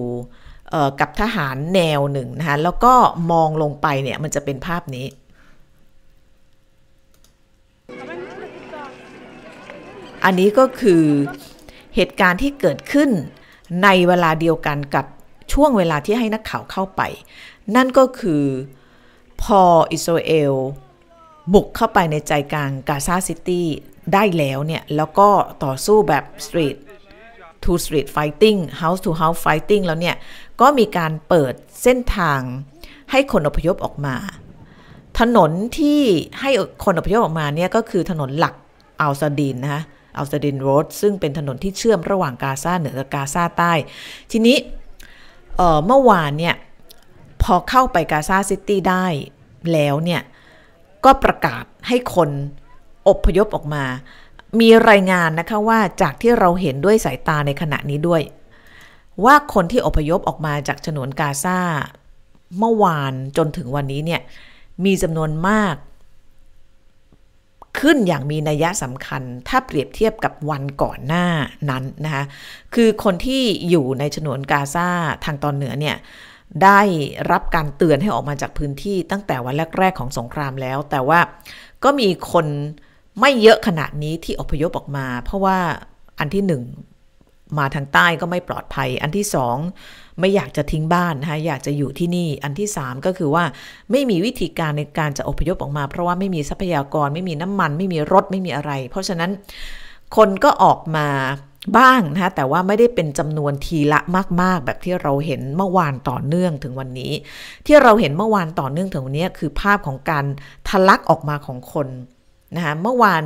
[1.00, 2.94] กับทหารแนวหนึ่งนะคะแล้วก็
[3.32, 5.06] มองลงไปเนี่ยมันจะเป็นภาพนี้
[10.26, 11.04] อันนี้ก็คือ
[11.96, 13.10] เหตุการณ์ที่เกิดขึ้น
[13.84, 15.06] ในเวลาเดียวกันกับ
[15.54, 17.02] ช่วงเวลาที่ให้นักข่าวเข้าไป
[17.76, 18.44] นั่นก็คือ
[19.42, 19.62] พอ
[19.94, 20.54] อิสราเอล
[21.54, 23.68] บุกเข้าไปในใจกลางกาซาซิตี้
[24.14, 25.30] ได้แล้วเนี่ย แล้วก็
[25.64, 26.76] ต่อสู้แบบสตรีท
[27.64, 30.16] to street fighting house to house fighting แล้วเนี่ย
[30.62, 32.42] ก็มีการเปิดเส้นทาง
[33.12, 34.16] ให้คนอพยพออกมา
[35.20, 36.02] ถนนที่
[36.42, 36.50] ให้
[36.86, 38.56] คนอพยพออกมาเนี่ยก็คือถนนหลัก
[39.02, 39.82] อัลซาดินนะคะ
[40.18, 43.74] อัลซาดิน Road ซึ่งเป็นถนนที่เชื่อมระหว่างกาซาเหนือกับกาซาใต้
[44.32, 44.58] ทีนี้
[45.58, 46.56] เเมื่อวานเนี่ย
[47.44, 49.06] พอเข้าไปกาซาซิตี้ได้
[49.74, 50.22] แล้วเนี่ย
[51.06, 52.30] ก็ประกาศให้คน
[53.08, 53.84] อพยพออกมา
[54.60, 58.22] มีรายงานนะคะว่าจากที่เราเห็นด้วยสายตาในขณะนี้ด้วย
[59.26, 61.60] ว่าคนที่อพยพออกมาจากฉนวนกาซา
[62.60, 64.22] เมื่อวานจนถึงวันนี้เนี่ย
[64.86, 65.76] มีจำนวนมาก
[67.80, 71.26] ขึ้นอย่างมีนัยสำคัญ ถ้าเปรียบเทียบกับวันก่อนหน้า
[71.70, 72.24] นั้นนะคะ
[72.74, 74.88] คือคนที่อยู่ในฉนวนกาซา
[75.26, 75.98] ทางตอนเหนือเนี่ย
[76.64, 76.80] ได้
[77.32, 81.20] รับการเตือนให้ออกมาจากพื้นที่ตั้งแต่วันแรก ๆ ของสงครามแล้ว แต่ว่า
[81.84, 82.46] ก็มีคน
[83.20, 85.58] ไม่เยอะขนาดนี้ที่อพยพออกมา เพราะว่า
[86.20, 86.64] อันที่หนึ่ง
[87.58, 89.58] มาทางใต้ก็ไม่ปลอดภัย อันที่สอง
[90.20, 93.44] ไม่อยากจะทิ้งบ้านนะคะอยากจะอยู่ที่นี่อันที่สามก็คือว่า
[93.92, 99.32] ไม่มีวิธีการในการจะอพยพออกมา เพราะว่าไม่มีทรัพยากรไม่มีน้ำมัน ไม่มีรถไม่มีอะไร เพราะฉะนั้น
[100.16, 101.08] คนก็ออกมา
[101.78, 104.00] บ้างนะคะแต่ว่าไม่ได้เป็นจำนวนทีละ
[104.42, 107.12] มาก ๆ แบบที่เราเห็นเมื่อวานต่อเนื่องถึงวันนี้
[107.66, 110.26] ที่เราเห็นเมื่อวานต่อเนื่องถึงวันนี้คือภาพของการ
[110.68, 111.88] ทะลักออกมาของคน
[112.56, 113.24] นะคะเมื่อวาน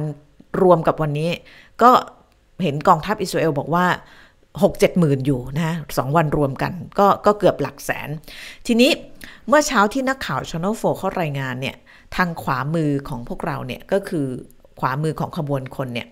[0.61, 1.29] รวมกับวันนี้
[1.81, 1.91] ก็
[2.63, 3.85] เห็นกองทัพอิสราเอลบอกว่า
[4.61, 8.09] 6 7หมื่นอยู่นะสองวันรวมกันก็ก็เกือบหลักแสน
[8.67, 8.91] ทีนี้
[9.47, 11.75] เมื่อเช้าที่นักข่าวช anel 4เขารายงานเนี่ย
[12.15, 14.27] ทางขวามือของพวกเราเนี่ย ก็คือ
[14.79, 16.07] ขวามือของขบวนคนเนี่ย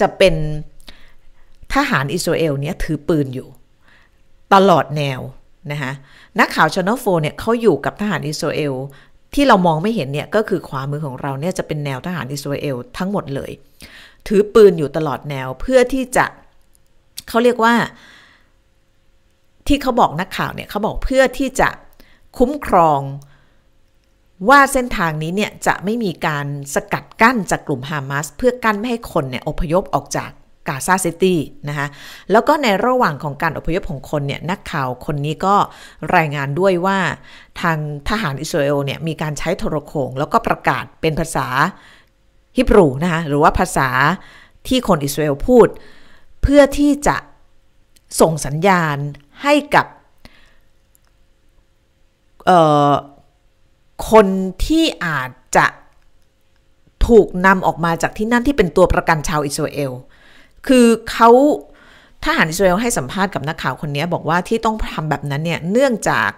[0.00, 0.34] จะเป็น
[1.74, 3.48] ทหารอิสราเอลเนี่ยถือปืนอยู่
[4.54, 5.20] ตลอดแนว
[5.72, 5.92] นะคะ
[6.40, 8.74] นักข่าวช anel 4เนี่ยเขาอยู่กับทหารอิสราเอล
[9.34, 13.50] ที่เรามองไม่เห็นเนี่ยก็คือขวามือของเราเนี่ยจะเป็นแนวทหารอิสราเอลทั้งหมดเลย
[14.28, 16.24] ถือปืนอยู่ตลอดแนวเพื่อที่จะ
[17.28, 17.74] เขาเรียกว่า
[19.66, 21.68] ที่เขาบอกนักข่าวเนี่ยเขาบอกเพื่อที่จะ
[22.38, 23.00] คุ้มครอง
[24.48, 30.30] ว่าเส้นทางนี้เนี่ยจะไม่มีการสกัดกั้นจากกลุ่มฮามาสเพื่อกั้นไม่ให้คนเนี่ยอพยพออกจาก
[30.68, 31.86] กาซาซิตี้นะคะ
[32.30, 35.54] แล้วก็ในระหว่างของการอพยพของคนเนี่ยนักข่าวคนนี้ก็
[36.16, 36.98] รายงานด้วยว่า
[37.60, 37.78] ทาง
[38.08, 41.46] ทหารอิสราเอลเนี่ยมีการใช้โทรโขงแล้วก็ประกาศเป็นภาษา
[42.56, 43.88] ฮิบรูนะคะหรือว่าภาษา
[44.68, 45.68] ที่คนอิสราเอลพูด
[46.42, 47.16] เพื่อที่จะ
[48.20, 48.96] ส่งสัญญาณ
[49.42, 49.86] ให้กับ
[54.10, 54.26] คน
[54.66, 55.66] ที่อาจจะ
[57.08, 59.92] ถูกนำออกมาจากที่นั่นที่เป็นตัวประกันชาวอิสราเอล
[60.66, 61.30] คือเขา
[62.24, 66.30] ทหารอิสราเอลให้สัมภาษณ์กับนักข่าวคนนี้บอกว่าที่ต้องทำแบบนั้นเนี่ยเนื่องจาก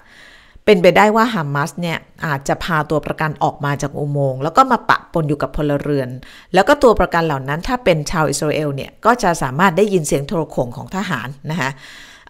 [0.64, 6.08] เป็นไปได้ว่าฮามาสเนี่ยอาจจะพาตัวประกันออกมาจากอุโมงค์แล้วก็มาปะปนอยู่กับพลเรือน
[6.54, 11.70] แล้วก็ตัวประกันเหล่านั้นถ้าเป็นชาวอิสราเอลเนี่ยก็จะสามารถได้ยินเสียงโทรโขงของทหารนะคะ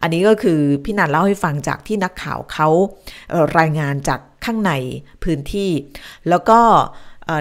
[0.02, 2.68] อันนี้ก็คือพี่นันเล่าให้ฟังจากที่นักข่าวเขา
[3.58, 4.72] รายงานจากข้างใน
[5.24, 5.70] พื้นที่
[6.28, 6.58] แล้วก็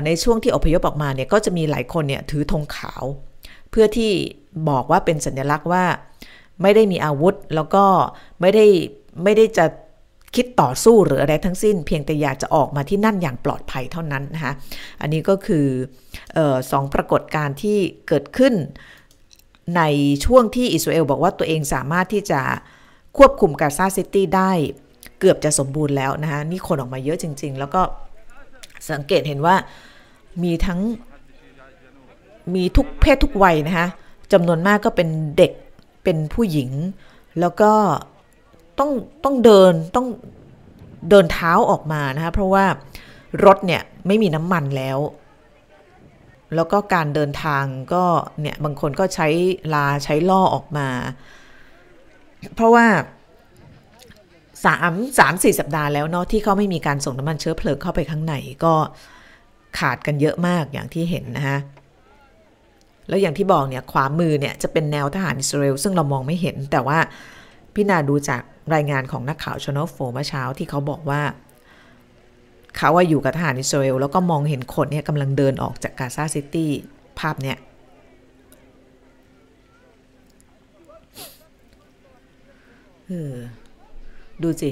[0.06, 3.04] ในช่วงที่อพยพออกมาเนี่ยก็จะมีหลายคนเนี่ยถือธงขาว
[3.70, 4.12] เพื่อที่
[4.70, 5.84] บอกว่าเป็นสัญลักษณ์ว่า
[6.62, 7.86] ไม่ได้มีอาวุธแล้วก็
[8.42, 8.66] ไม่ได้
[9.24, 9.66] ไม่ได้จะ
[10.36, 14.54] คิดต่อสู้หรืออะไรทั้งสิ้น เพียงแต่อยากจะออกมาที่นั่นอย่างปลอดภัยเท่านั้นนะคะ
[15.02, 15.66] อันนี้ก็คือ
[16.38, 16.40] อ
[16.72, 18.54] สองปรากฏการณ์ที่เกิดขึ้น
[19.78, 19.82] ใน
[20.26, 22.42] ช่วงที่อิสราเอลบอกว่าตัวเองสามารถที่จะ
[23.18, 24.52] ควบคุมกาซาซิตี้ได้
[25.20, 27.82] เกือบจะสมบูรณ์แล้วนะคะนี่คนออกมาเยอะจริง ๆ แล้วก็
[28.92, 29.56] สังเกตเห็นว่า
[30.44, 30.80] มีทั้ง
[32.56, 33.88] มีทุกเพศทุกวัยนะคะ
[34.32, 35.52] จำนวนมากก็เป็นเด็ก
[36.04, 36.70] เป็นผู้หญิง
[37.40, 37.72] แล้วก็
[38.82, 38.92] ต้อง
[39.24, 40.08] ต้องเดินต้อง
[41.10, 42.66] เดินเท้าออกมานะคะเพราะว่า
[43.46, 45.00] รถเนี่ยไม่มีน้ำมันแล้ว
[46.56, 47.64] แล้วก็การเดินทาง
[47.94, 48.04] ก็
[48.42, 49.28] เนี่ยบางคนก็ใช้
[49.74, 50.88] ลาใช้ล่อออกมา
[52.56, 52.86] เพราะว่า
[54.66, 58.74] สามสามสี่สัปดาห์แล้วเนาะที่เขาไม่มีการส่งน้ำมันเชื้อเพลิงเข้าไปข้างในก็
[59.80, 61.58] ขาดกันเยอะมากอย่างที่เห็นนะคะ
[63.08, 67.00] แล้วอย่างที่บอกเนี่ยขวามือเนี่ยจะเป็นแนวทหารอิสราเอลซึ่งเรามองไม่เห็นแต่ว่า
[67.74, 68.42] พี่นาดูจาก
[68.76, 71.22] รายงานของนักข่าวชนอฟโฟเมื่อเช้าที่เขาบอกว่า
[72.78, 76.72] เขาว่าอยู่กับทหารอิสราเอลแล้วก็มองเห็นคนเนี่ยกำลังเดินออกจากกาซาซิตี้
[77.20, 77.58] ภาพเนี่ย
[84.42, 84.72] ดูสิ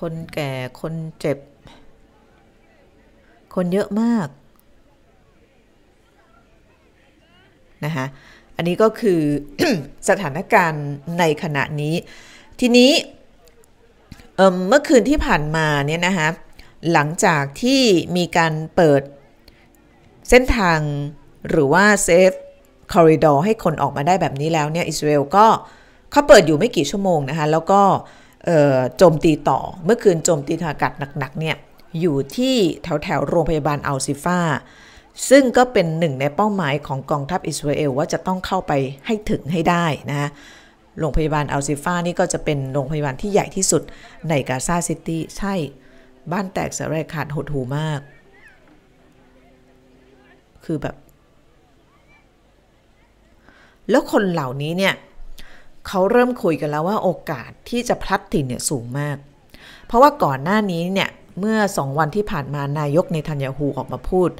[0.00, 1.38] คนแก่คนเจ็บ
[3.54, 4.28] คนเยอะมาก
[7.84, 8.06] นะคะ
[8.56, 9.20] อันนี้ก็คือ
[10.08, 10.86] สถานการณ์
[11.18, 11.94] ในขณะนี้
[12.60, 12.90] ทีนี้
[14.68, 16.28] เมื่อคืนที่ผ่านมาเนี่ยนะคะ
[16.92, 17.82] หลังจากที่
[18.16, 19.02] มีการเปิด
[20.30, 20.78] เส้นทาง
[21.50, 22.32] หรือว่าเซฟ
[22.92, 25.46] คอริดอร์ให้คนออกมาได้แบบนี้แล้วเนี่ยอิสราเอลก็
[26.10, 27.80] เขาเปิดอยู่ไม่กี่ชั่วโมงนะคะแล้วก็
[28.96, 31.56] โจมตีต่อเมื่อคืนโจมตีทางอากาศหนักๆเนี่ย
[32.00, 34.40] อยู่ที่แถวแถวโรงพยาบาลอัลซิฟา
[35.28, 38.72] ซึ่งก็เป็นหนึ่งในเป้าหมายของกองทัพอิสราเอลว่าจะต้องเข้าไป
[39.06, 40.30] ให้ถึงให้ได้นะ
[41.00, 43.82] โรงพยาบาลอัลซิฟานี่ก็จะเป็นโรงพยาบาลที่ใหญ่ที่สุด
[44.28, 45.54] ในกาซาซิตี้ใช่
[46.32, 48.00] บ้านแตกสลายขาดหดหูมาก
[50.64, 50.96] คือแบบ
[53.90, 54.94] แล้วคนเหล่านี้เนี่ย
[55.86, 59.16] เขาเริ่มคุยกันแล้วว่าโอกาสที่จะพลัดถิ่นเนี่ยสูงมาก
[59.86, 64.30] เพราะว่าก่อนหน้านี้เนี่ยเมื่อสองวันที่ผ่านมานายกในทันยาฮูออกมาพูด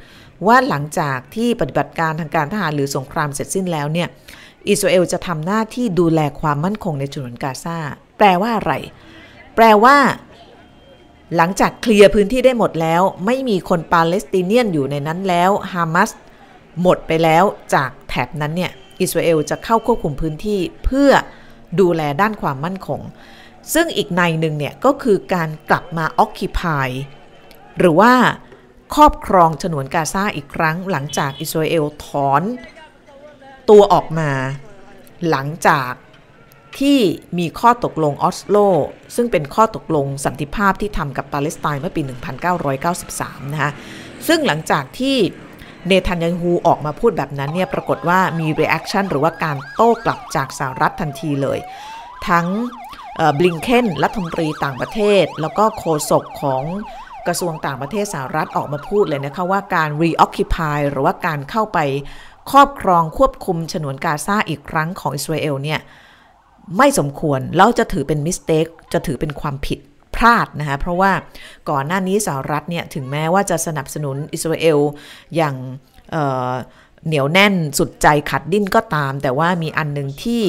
[0.47, 4.09] ว่าหลังจากที่ปฏิบัติการทางการทหารหรือสงครามเสร็จสิ้นแล้วเนี่ย
[4.69, 7.79] อิสราเอลจะทำหน้าที่ดูแลความมั่นคงในจุนกาซา
[8.19, 8.73] แปลว่าอะไร
[9.55, 9.97] แปลว่า
[11.37, 16.11] หลังจากเคลียร์พื้นที่ได้หมดแล้ว ไม่มีคนปาเลสไตเนียนอยู่ในนั้นแล้วฮามาส
[16.83, 21.11] หมดไปแล้วจากแถบนั้นเนี่ยอิสราเอลจะเข้าควบคุมพื้นที่เพื่อ
[21.81, 23.01] ดูแลด้านความมั่นคง
[23.75, 26.89] ซึ่งอีกในหนึ่งเนี่ยก็คือการกลับมาอ c คิพาย
[27.79, 28.13] หรือว่า
[28.95, 32.43] ครอบครองฉนวนกาซาอีกครั้งหลังจากอิสราเอลถอน
[33.71, 34.31] ตัวออกมา
[35.31, 35.93] หลังจาก
[36.79, 36.99] ที่
[37.39, 38.57] มีข้อตกลงออสโล
[39.17, 42.03] ซึ่งเป็นข้อตกลงสันติภาพที่ทำกับปาเลสไตน์เมื่อปี
[42.79, 43.73] 1993 นะคะ
[44.29, 45.17] ซึ่งหลังจากที่
[45.87, 51.59] เนทันยาฮูออกมาพูดแบบนั้นเนี่ยปรากฏว่ามี reaction หรือว่าการโต้กลับจากสหรัฐทันทีเลย
[52.29, 52.47] ทั้ง
[53.39, 56.63] บลิงเคนรัฐมนตรีต่างประเทศ แล้วก็โฆษกของ
[57.27, 61.79] กระทรวงต่างประเทศสหรัฐออกมาพูดเลยนะคะว่าการ reoccupy หรือว่าการเข้าไป
[62.51, 65.81] ครอบครองควบคุมฉนวนกาซาอีกครั้งของอิสราเอลเนี่ย
[66.77, 69.79] ไม่สมควรแล้วจะถือเป็น mistake จะถือเป็นความผิด
[70.17, 71.13] พลาดนะคะเพราะว่า
[71.71, 74.79] ก่อนหน้านี้สหรัฐเนี่ยถึงแม้ว่าจะสนับสนุนอิสราเอล
[75.37, 75.55] อย่าง
[77.07, 80.43] เหนียวแน่นสุดใจขัดดิ้นก็ตาม แต่ว่ามีอันหนึ่งที่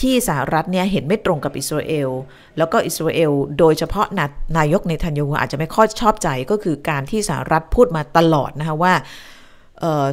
[0.00, 2.10] ที่สหรัฐเนี่ยเห็นไม่ตรงกับอิสราเอล
[2.58, 4.06] แล้วก็อิสราเอลโดยเฉพาะ
[4.58, 8.94] นายกเนทันยาฮูอาจจะไม่ค่อยชอบใจก็คือการที่สหรัฐพูดมาตลอดนะคะว่า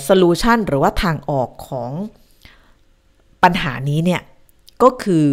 [0.03, 1.91] solution หรือว่าทางออกของ
[3.43, 4.21] ปัญหานี้เนี่ย
[4.83, 5.27] ก็คือ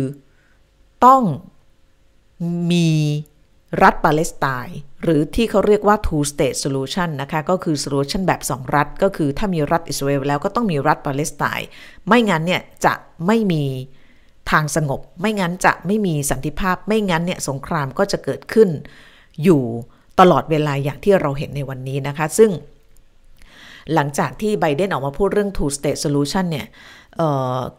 [1.06, 1.22] ต้อง
[2.72, 2.90] มี
[3.82, 11.68] รัฐปาเลสไตน์หรือที่เขาเรียกว่า two state solution นะคะ ก็คือ solution แบบ 2 รัฐ ก็คือถ้ามีรัฐอิสราเอลแล้วก็ต้องมีรัฐปาเลสไตน์
[12.06, 12.94] ไม่งั้นเนี่ยจะ
[13.26, 13.64] ไม่มี
[14.50, 18.68] ทางสงบ ไม่งั้นจะไม่มีสันติภาพ ไม่งั้นเนี่ยสงครามก็จะเกิดขึ้น
[19.42, 19.62] อยู่
[20.20, 22.50] ตลอดเวลาอย่างที่เราเห็นในวันนี้นะคะ ซึ่ง
[23.94, 26.66] หลังจากที่ไบเดนออกมาพูดเรื่อง two state solution เนี่ย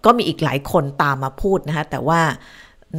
[0.06, 2.22] ก็มีอีกหลายคนตามมาพูดนะคะแต่ว่า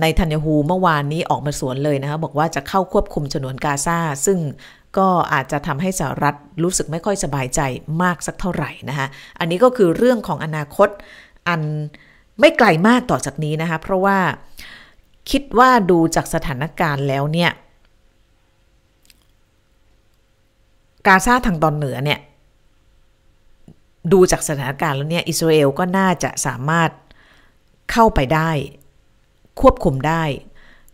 [0.00, 4.38] ในทันยฮูเมื่อวานนี้ออกมาสวนเลยนะคะบอกว่าจะเข้าควบคุมฉนวนกาซาซึ่ง
[4.98, 7.60] ก็อาจจะทำให้สหรัฐรู้สึกไม่ค่อยสบายใจ
[8.02, 9.06] มากสักเท่าไหร่นะคะ
[9.38, 10.88] อันนี้ก็คือเรื่องของอนาคต
[11.48, 11.60] อัน
[12.40, 14.18] ไม่ไกลมากต่อจากนี้นะคะเพราะว่า
[15.30, 17.50] คิดว่าดูจากสถานการณ์แล้วเนี่ย
[21.06, 22.18] กาซาทางตอนเหนือเนี่ย
[24.12, 26.90] ดูจากสถานการณ์แล้วเนี่ยอิสราเอลก็น่าจะสามารถ
[27.92, 28.50] เข้าไปได้
[29.60, 30.24] ควบคุมได้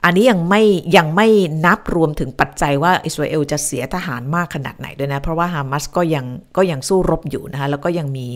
[0.04, 0.62] อันนี้ยังไม่
[0.96, 1.28] ยังไม่
[1.66, 8.26] นับรวมถึงปัจจัยว่าอิสราเอลจะเสียทหารมากขนาดไหนด้วยนะ เพราะว่าฮามาสก็ยังก็ยังสู้รบอยู่นะคะแล้วก็ยังมี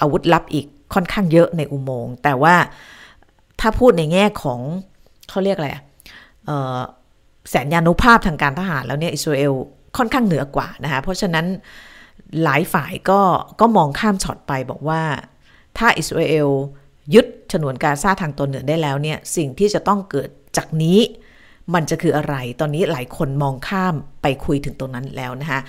[0.00, 2.54] อาวุธลับอีกค่อนข้างเยอะในอุโมงค์แต่ว่า
[3.60, 4.60] ถ้าพูดในแง่ของ
[5.28, 5.70] เขาเรียกอะไร
[7.50, 9.52] แสนยานุภาพทางการทหารแล้วเนี่ยอิสราเอล
[9.96, 11.46] ค่อนข้างเหนือกว่านะคะเพราะฉะนั้น
[12.42, 13.20] หลายฝ่ายก็
[13.60, 15.02] ก็มองข้ามช็อตไปบอกว่า
[15.78, 16.48] ถ้าอิสราเอล
[17.14, 21.00] ยึดฉนวนกาซาทางตอนเหนือได้แล้วเนี่ยสิ่งที่จะต้องเกิดจากนี้
[21.74, 25.60] มันจะคืออะไร ตอนนี้หลายคนมองข้ามไปคุยถึงตรงนั้นแล้วนะคะ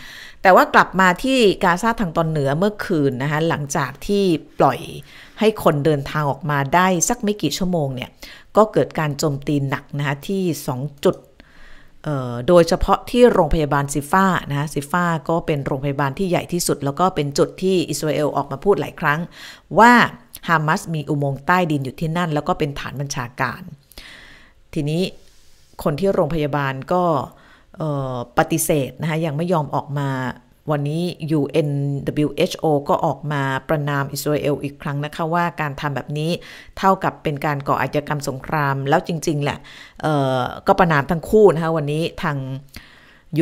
[0.42, 4.24] แต่ว่ากลับมาที่กาซาทางตอนเหนือเมื่อคืนนะคะหลังจากที่
[4.60, 4.80] ปล่อย
[5.40, 8.10] ให้คนเดินทางออกมาได้สักไม่กี่ชั่วโมงเนี่ย
[8.58, 10.44] ก็เกิดการโจมตีหนักนะคะที่
[10.76, 11.16] 2 จุด
[12.48, 19.20] โดยเฉพาะที่โรงพยาบาลซิฟ้านะซิฟ้าก็เป็นโรงพยาบาลที่ใหญ่ที่สุด แล้วก็เป็นจุดที่อิสราเอลออกมาพูดหลายครั้ง
[19.80, 19.92] ว่า
[20.48, 23.62] ฮามาสมีอุโมงค์ใต้ดินอยู่ที่นั่น แล้วก็เป็นฐานบัญชาการ
[24.74, 25.02] ทีนี้
[25.84, 27.04] คนที่โรงพยาบาลก็
[28.38, 30.10] ปฏิเสธนะคะยังไม่ยอมออกมา
[30.70, 31.04] วันนี้
[31.40, 36.32] UNWHO ก็ออกมาประนามอิสราเอลอีกครั้งนะคะว่าการทำแบบนี้
[36.78, 39.58] เท่ากับเป็นการก่ออาชญากรรมสงคราม แล้วจริง ๆ แหละ
[40.68, 42.38] ก็ประนามทั้งคู่นะคะวันนี้ทาง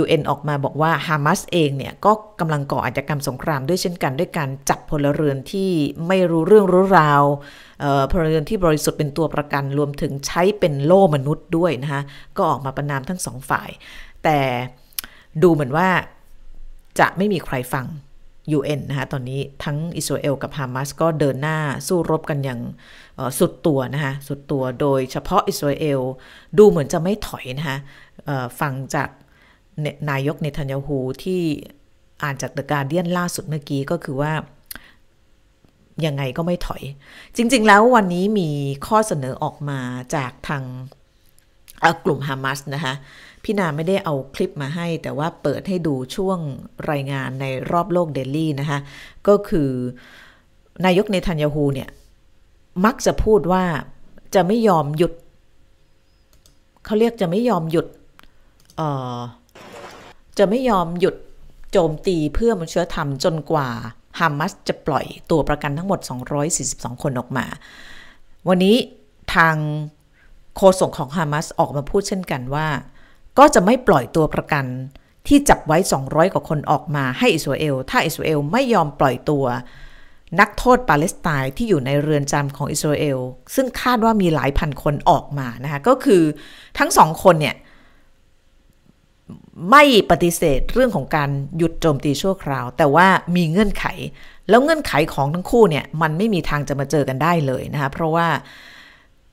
[0.02, 5.70] UN ออกมาบอกว่าฮามาสเองเนี่ย ก็กำลังก่ออาชญากรรมสงครามด้วยเช่นกันด้วยการจับพลเรือนที่
[6.08, 7.24] ไม่รู้เรื่องรู้ราว
[8.12, 12.02] พลเรือนที่บริสุทธิ์เป็นตัวประกันรวมถึงใช้เป็นโล่มนุษย์ด้วยนะคะ
[12.38, 13.70] ก็ออกมาประนามทั้งสองฝ่าย
[14.24, 14.40] แต่
[15.44, 15.90] ดูเหมือนว่า
[17.00, 17.86] จะไม่มีใครฟัง
[18.58, 22.60] UN นะคะตอนนี้ทั้งอิสราเอลกับฮามาสก็เดินหน้าสู้รบกันอย่าง
[23.40, 26.00] สุดตัวนะคะสุดตัวโดยเฉพาะอิสราเอล
[26.58, 27.78] ดูเหมือนจะไม่ถอยนะคะ
[28.60, 29.10] ฟังจาก
[30.10, 31.42] นายกเนทันยาฮูที่
[32.24, 34.34] อ่านจากเดอะการเดียนล่าสุดเมื่อกี้ก็คือว่า
[36.06, 36.84] ยังไงก็ไม่ถอย
[37.36, 38.50] จริง ๆ แล้ววันนี้มี
[38.88, 39.80] ข้อเสนอออกมา
[40.16, 40.64] จากทาง
[42.06, 42.94] กลุ่มฮามาสนะคะ
[43.44, 46.40] พี่นาไม่ได้เอาคลิปมาให้ แต่ว่าเปิดให้ดูช่วง
[46.92, 48.80] รายงานในรอบโลกเดลี่นะคะ
[49.28, 49.70] ก็คือ
[50.86, 51.90] นายกเนทันยาฮูเนี่ย
[52.86, 53.64] มักจะพูดว่า
[54.36, 55.14] จะไม่ยอมหยุด
[56.86, 57.88] เขาเรียกจะไม่ยอมหยุด
[58.76, 59.20] เอ่อ
[60.38, 61.16] จะไม่ยอมหยุด
[61.72, 63.70] โจมตีเพื่อมนุษยธรรมจนกว่า
[64.20, 66.00] ฮามัสจะปล่อยตัวประกันทั้งหมด
[66.52, 67.46] 242 คนออกมา
[68.48, 68.76] วันนี้
[69.36, 69.56] ทาง
[70.56, 72.68] โฆษกของฮามัสออกมาพูดเช่นกันว่า
[73.40, 74.66] ก็จะไม่ปล่อยตัวประกัน
[75.28, 79.46] ที่จับไว้ 200 กว่าคนออกมาให้อิสราเอล ถ้าอิสราเอลไม่ยอมปล่อยตัว
[80.40, 83.20] นักโทษปาเลสไตน์ที่อยู่ในเรือนจำของอิสราเอล
[83.56, 86.24] ซึ่งคาดว่ามีหลายพันคนออกมานะคะก็คือ
[86.80, 87.56] ทั้งสองคนเนี่ย
[89.72, 93.86] ไม่ปฏิเสธเรื่องของการหยุดโจมตีชั่วคราว แต่ว่ามีเงื่อนไข
[94.50, 98.28] แล้วเงื่อนไขของทั้งคู่เนี่ยมันไม่มีทางจะมาเจอกันได้เลยนะคะเพราะว่า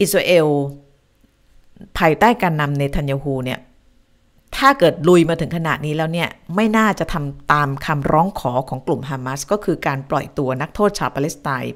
[0.01, 0.47] อิสราเอล
[1.99, 3.61] ภายใต้การนำเนทันยาฮูเนี่ย
[4.59, 11.75] ถ้าเกิดลุยมาถึงขนาดนี้แล้วเนี่ย ไม่น่าจะทำตามคำร้องขอของกลุ่มฮามาสก็คือการปล่อยตัวนักโทษชาวปาเลสไตน์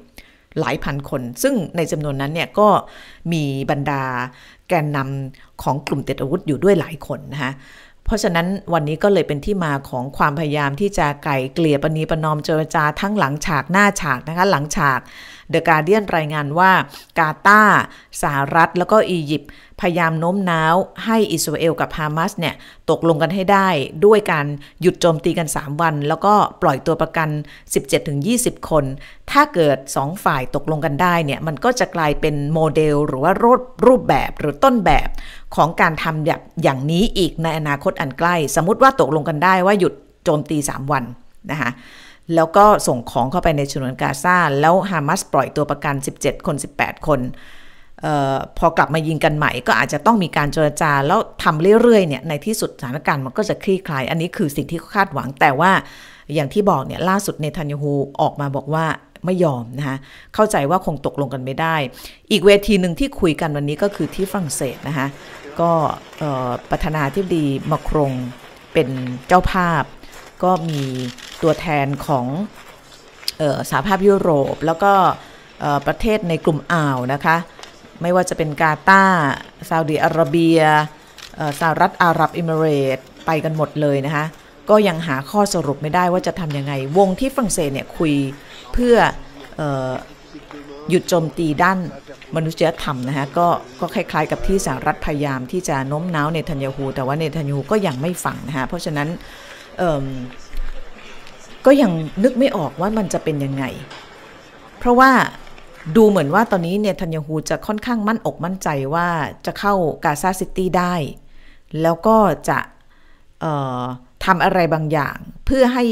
[0.59, 2.67] หลายพันคน ซึ่งในจำนวนนั้นเนี่ยก็
[3.33, 4.03] มีบรรดา
[4.69, 7.51] แกนนำของกลุ่มติดอาวุธอยู่ด้วยหลายคนนะคะ
[8.05, 14.99] เพราะฉะนั้นวันนี้ก็เลยเป็นที่มาของความพยายามที่จะไก่เกลี่ยปณีประนอมเจรจาทั้งหลังฉากหน้าฉากนะคะหลังฉาก
[15.51, 16.71] เดอะการเดียนรายงานว่า
[17.19, 17.79] กาตาร์
[18.21, 22.55] สหรัฐแล้วก็อียิปต์พยายามโน้มน้าวให้อิสราเอลกับฮามาสเนี่ย
[22.89, 23.69] ตกลงกันให้ได้
[24.05, 24.45] ด้วยการ
[24.81, 27.29] หยุดโจมตีกัน 3 วัน แล้วก็ปล่อยตัวประกัน
[27.99, 28.85] 17-20 คน
[29.31, 33.51] ถ้าเกิด 2 ฝ่ายตกลงกันได้เนี่ย มันก็จะกลายเป็นโมเดลหรือว่ารู
[33.87, 35.09] รูปแบบหรือต้นแบบ
[35.55, 41.03] ของการทำแบบอย่างนี้อีกในอนาคตอันใกล้ สมมติว่าตกลงกันได้ว่าหยุดโจมตี 3 วัน
[41.51, 41.69] นะคะ
[42.35, 47.19] แล้วก็ส่งของเข้าไปในฉนวนกาซาแล้วฮามาสปล่อยตัวประกัน 17 คน 18 คน
[48.05, 55.71] ออพอกลับมายิงกันใหม่ ก็อาจจะต้องมีการเจรจาแล้วทำเรื่อยๆเนี่ยในที่สุดสถานการณ์มันก็จะคลี่คลาย อันนี้คือสิ่งที่คาดหวังแต่ว่า
[56.33, 58.85] อย่างที่บอกเนี่ยล่าสุดเนทันยาฮูออกมาบอกว่า
[59.25, 59.97] ไม่ยอมนะคะ
[60.35, 61.75] เข้าใจว่าคงตกลงกันไม่ได้
[62.31, 65.07] อีกเวทีหนึ่งที่คุยกันวันนี้ก็คือที่ฝรั่งเศสนะคะ
[65.59, 65.71] ก็
[66.69, 68.11] ประธานาธิบดีมาครง
[68.73, 68.89] เป็น
[69.27, 69.83] เจ้าภาพ
[70.43, 70.81] ก็มี
[71.43, 72.25] ตัวแทนของ
[73.69, 74.93] สหภาพยุโรป แล้วก็
[75.87, 77.35] ประเทศในกลุ่มอ่าวนะคะ
[78.01, 79.27] ไม่ว่าจะเป็นกาตาร์
[79.69, 80.59] ซาอุดีอาระเบีย
[81.59, 82.65] สหรัฐอาหรับอิมิเร
[82.97, 84.25] ตไปกันหมดเลยนะคะ
[84.69, 88.13] ก็ยังหาข้อสรุปไม่ได้ว่าจะทำยังไง วงที่ฝรั่งเศสเนี่ยคุย
[88.73, 88.95] เพื่อ
[89.59, 89.61] อ
[90.89, 91.79] หยุดโจมตีด้าน
[92.35, 93.47] มนุษยธรรมนะคะก็
[93.79, 99.07] ก็คล้ายๆกับที่สหรัฐพยายามที่จะโน้มน้าวเนทันยาฮูแต่ว่าเนทันยาฮูก็ยังไม่ฟังนะคะเพราะฉะนั้น
[101.65, 101.91] ก็ยัง
[102.23, 103.63] นึกไม่ออกว่ามันจะเป็นยังไง
[104.79, 105.11] เพราะว่า
[105.95, 109.07] ดูเหมือนว่าตอนนี้เนทันยาฮูจะค่อนข้างมั่นอกมั่นใจว่า
[109.45, 110.93] จะเข้ากาซาซิตี้ได้
[111.81, 112.17] แล้วก็
[112.49, 112.59] จะ
[114.25, 115.85] ทำอะไรบางอย่างเพื่อให้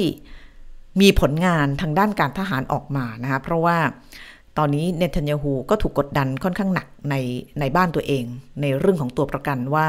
[1.01, 3.77] มีผลงานทางด้านการทหารออกมานะคะเพราะว่า
[4.57, 7.15] ตอนนี้เนทันยาฮูก็ถูกกดดันค่อนข้างหนักใน
[7.59, 8.23] ในบ้านตัวเอง
[8.61, 9.87] ในเรื่องของตัวประกันว่า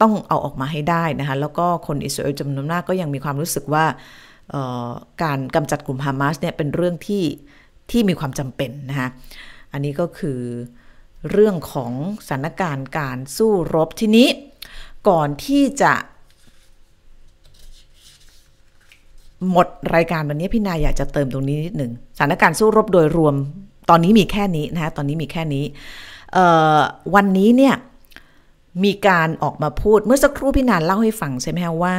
[0.00, 3.84] ต้องเอาออกมาให้ได้นะคะแล้วก็คนอิสราเอลจำนวนมากก็ยังมีความรู้สึกว่า
[5.22, 7.24] การกำจัดกลุ่มฮามาสเนี่ยเป็นเรื่องที่
[7.90, 9.08] ที่มีความจำเป็นนะคะ
[9.72, 10.40] อันนี้ก็คือ
[11.30, 11.92] เรื่องของ
[12.26, 14.28] สถานการณ์การสู้รบทีนี้
[15.08, 15.92] ก่อนที่จะ
[19.50, 23.34] หมดรายการวันนี้พี่นายอยากจะเติมตรงนี้นิดหนึ่งสถานการณ์สู้รบโดยรวม
[23.90, 25.64] ตอนนี้มีแค่นี้นะคะตอนนี้มีแค่นี้
[27.14, 27.74] วันนี้เนี่ย
[28.84, 31.96] มีการออกมาพูดเมื่อสักครู่พี่นานเล่าให้ฟังใช่ไหมคะว่า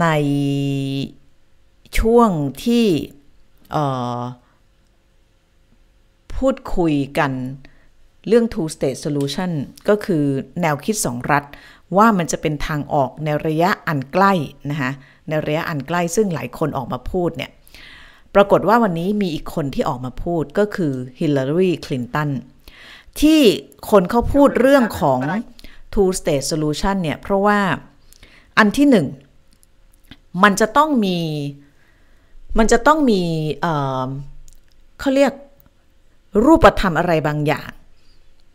[0.00, 0.06] ใน
[1.98, 2.30] ช่วง
[2.64, 2.86] ที่
[6.36, 7.32] พูดคุยกัน
[8.28, 9.50] เรื่อง two state solution
[9.88, 10.24] ก็คือ
[10.60, 11.44] แนวคิดสองรัฐ
[11.96, 14.32] ว่ามันจะเป็นทางออกในระยะอันใกล้
[14.70, 14.90] นะคะ
[15.28, 17.50] ในระยะอันใกล้ซึ่งหลายคนออกมาพูดเนี่ย
[18.34, 22.30] ปรากฏว่าวันนี้มีอีกคนที่ออกมาพูดก็คือฮิลลารีคลินตัน
[23.20, 23.40] ที่
[23.90, 25.20] คนเขาพูดเรื่องของ
[25.94, 27.60] two state solution เนี่ย เพราะว่า
[28.58, 29.06] อันที่หนึ่ง
[30.42, 31.18] มันจะต้องมี
[32.58, 33.22] มันจะต้องมี
[34.98, 35.32] เขาเรียก
[36.44, 37.70] รูปธรรมอะไรบางอย่าง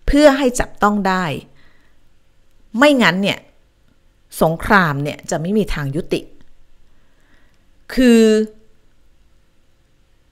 [0.08, 1.26] เพื่อให้จับต้องได้
[2.78, 3.40] ไม่งั้นเนี่ย
[4.42, 6.22] สงครามเนี่ยจะไม่มีทางยุติ
[7.94, 8.22] คือ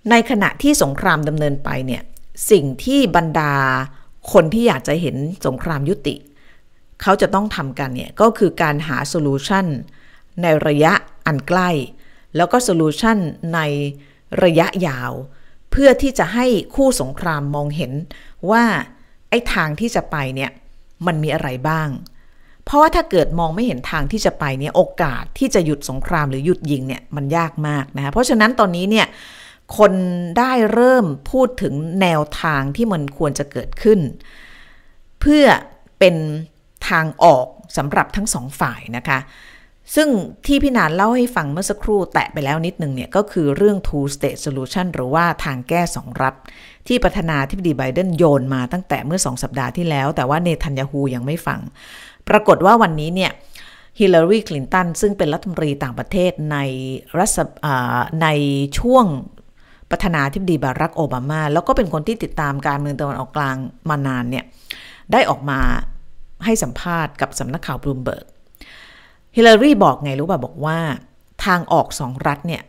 [0.10, 2.04] ในขณะที่สงครามดำเนินไปเนี่ย
[2.52, 3.54] สิ่งที่บรรดา
[4.34, 6.16] คนที่อยากจะเห็นสงครามยุติ
[7.02, 9.66] เขาจะต้องทำกันเนี่ยก็คือการหา solution
[10.42, 10.94] ในระยะ
[11.28, 11.70] อันใกล้
[12.36, 13.18] แล้วก็ solution
[13.54, 13.60] ใน
[14.44, 15.12] ระยะยาว
[15.72, 17.92] เพื่อที่จะให้คู่สงครามมองเห็น
[18.52, 18.64] ว่า
[19.30, 20.52] ไอ้ทางที่จะไปเนี่ย
[21.06, 21.90] มันมีอะไรบ้าง
[22.64, 29.08] เพราะว่าถ้าเกิดมองไม่เห็นทางที่จะไปเนี่ยโอกาสที่จะหยุดสงครามหรือหยุดยิงเนี่ยมันยากมากนะคะเพราะฉะนั้นตอนนี้เนี่ย
[29.78, 29.94] คน
[30.38, 34.00] ได้เริ่มพูดถึงแนวทางที่มันควรจะเกิดขึ้น
[35.20, 35.46] เพื่อ
[36.00, 36.16] เป็น
[36.90, 37.46] ทางออก
[37.78, 39.20] สำหรับทั้งสองฝ่ายนะคะ
[39.96, 40.08] ซึ่ง
[40.46, 46.34] ที่พี่นานเล่าให้ฟังเมื่อสักครู่แตะไปแล้วนิดนึงเนี่ยก็คือเรื่อง two state solution หรือว่าทางแก้สองรัฐ
[46.88, 51.60] ที่ประธานาธิบดีไบเดนโยนมาตั้งแต่เมื่อสองสัปดาห์ที่แล้ว แต่ว่าเนทันยาฮูยังไม่ฟัง
[52.30, 53.32] ปรากฏว่าวันนี้เนี่ย
[54.00, 56.58] ฮิลลารีคลินตันซึ่งเป็นรัฐมนตรีต่างประเทศใน
[57.18, 57.38] รัฐ
[58.22, 58.28] ใน
[58.80, 59.06] ช่วง
[59.92, 63.58] ประธานาธิบดีบารักโอบามา แล้วก็เป็นคนที่ติดตามการเมืองตะวันออกกลาง
[63.90, 64.46] มานานเนี่ย
[65.12, 65.60] ได้ออกมา
[66.46, 68.26] ให้สัมภาษณ์กับสำนักข่าวบลูมเบิร์ก
[69.38, 70.78] ฮิลลารีบอกไงรู้ป่ะบอกว่า
[71.46, 72.64] ทางออกสองรัฐเนี่ย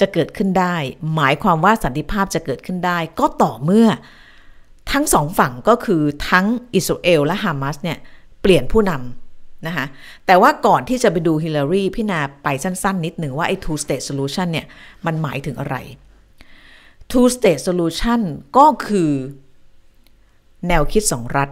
[0.00, 0.76] จะเกิดขึ้นได้
[1.14, 3.88] หมายความว่าสันติภาพจะเกิดขึ้นได้ ก็ต่อเมื่อ
[4.92, 7.98] ทั้งสองฝั่งก็คือทั้งอิสราเอลและฮามาสเนี่ย
[8.42, 9.86] เปลี่ยนผู้นำนะคะ
[10.26, 14.66] แต่ว่าก่อนที่จะไปดูฮิลลารีพี่นาไปสั้น ๆ นิดหนึ่งว่าไอ้ two state solution เนี่ย
[15.06, 15.76] มันหมายถึงอะไร
[17.10, 18.20] two state solution
[18.56, 19.12] ก็คือ
[20.68, 21.50] แนวคิดสองรัฐ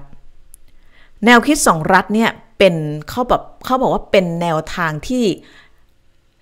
[1.27, 2.31] แนวคิดสองรัฐเนี่ย
[2.65, 5.25] เป็นเขาแบบเขาบอกว่าเป็นแนวทางที่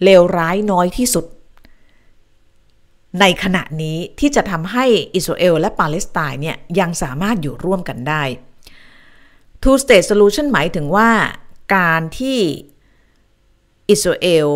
[0.04, 1.26] เลวร้ายน้อยที่สุด
[3.20, 8.22] ในขณะนี้ที่จะทำให้อิสราเอลและปาเลสไตน์เนี่ยยังสามารถอยู่ร่วมกันได้
[9.62, 11.10] two state solution หมายถึงว่า
[11.76, 12.38] การที่
[13.90, 14.48] อิสราเอล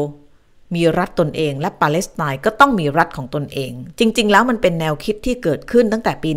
[0.74, 6.30] มีรัฐตนเองและปาเลสไตน์ก็ต้องมีรัฐของตนเอง จริง ๆ แล้วมันเป็นแนวคิดที่เกิดขึ้นตั้งแต่ปี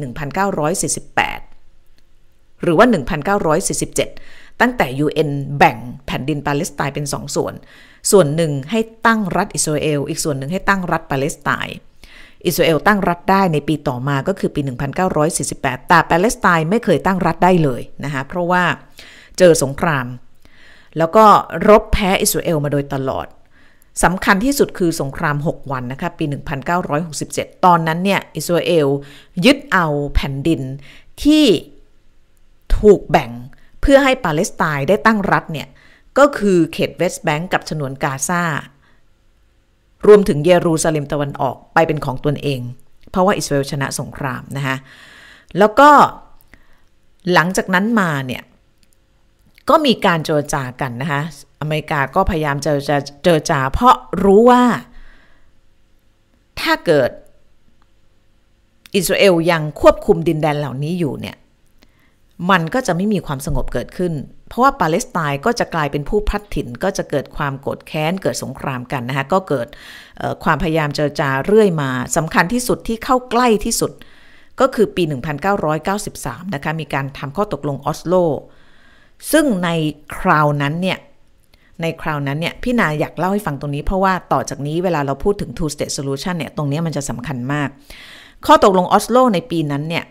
[1.68, 2.88] 1948 หรือว่า
[3.68, 7.54] 1947 ตั้งแต่ UN แบ่งแผ่นดินปาเลสไตน์เป็นสองส่วน
[8.12, 11.78] ส่วนหนึ่งให้ตั้งรัฐอิสราเอล อีกส่วนหนึ่งให้ตั้งรัฐปาเลสไตน์
[12.46, 14.62] อิสราเอลตั้งรัฐได้ในปีต่อมาก็คือปี
[15.26, 18.64] 1948 แต่ปาเลสไตน์ไม่เคยตั้งรัฐได้เลยนะคะเพราะว่า
[19.38, 20.06] เจอสงคราม
[20.98, 21.26] แล้วก็
[21.68, 23.28] รบแพ้อิสราเอลมาโดยตลอด
[24.04, 26.26] สำคัญที่สุดคือสงคราม 6 วันนะคะปี
[26.96, 28.88] 1967 ตอนนั้นเนี่ยอิสราเอล
[29.46, 30.62] ยึดเอาแผ่นดิน
[31.24, 31.46] ที่
[32.80, 33.32] ถูกแบ่ง
[33.88, 35.68] พื่อให้ปาเลสไตน์ได้ตั้งรัฐเนี่ย
[36.18, 38.44] ก็คือเขตเวสต์แบงก์กับฉนวนกาซา
[40.08, 42.62] รวมถึงเยรูซาเล็มตะวันออกไปเป็นของตนเอง
[43.12, 44.76] เพราะว่าอิสราเอลชนะสงครามนะคะ
[45.58, 45.90] แล้วก็
[47.34, 48.44] หลังจากนั้นมาเนี่ย
[49.70, 51.22] ก็มีการเจรจากันนะคะ
[51.62, 54.64] อเมริกาก็พยายามจะจะเจรจา เพราะรู้ว่า
[56.62, 57.10] ถ้าเกิด
[58.96, 61.36] อิสราเอลยังควบคุมดินแดนเหล่านี้อยู่เนี่ย
[62.52, 64.14] มันก็จะไม่มีความสงบเกิดขึ้น
[64.50, 69.68] เพราะว่าปาเลสไตน์ก็จะกลายเป็นผู้พัดถิ่น ก็จะเกิดความโกรธแค้น เกิดสงครามกันนะคะก็เกิด
[70.44, 73.92] ความพยายามเจรจาเรื่อยมาสำคัญที่สุดที่เข้าใกล้ที่สุด
[74.60, 75.04] ก็คือปี
[75.60, 78.14] 1993 นะคะมีการทำข้อตกลงออสโล
[79.32, 79.70] ซึ่งใน
[80.18, 80.98] คราวนั้นเนี่ย
[81.82, 87.70] ในคราวนั้นเนี่ยพี่นาอยากเล่าให้ฟังตรงนี้ เพราะว่าต่อจากนี้เวลาเราพูดถึง two state solution เนี่ยตรงนี้มันจะสำคัญมาก
[88.46, 90.04] ข้อตกลงออสโลในปีนั้นเนี่ย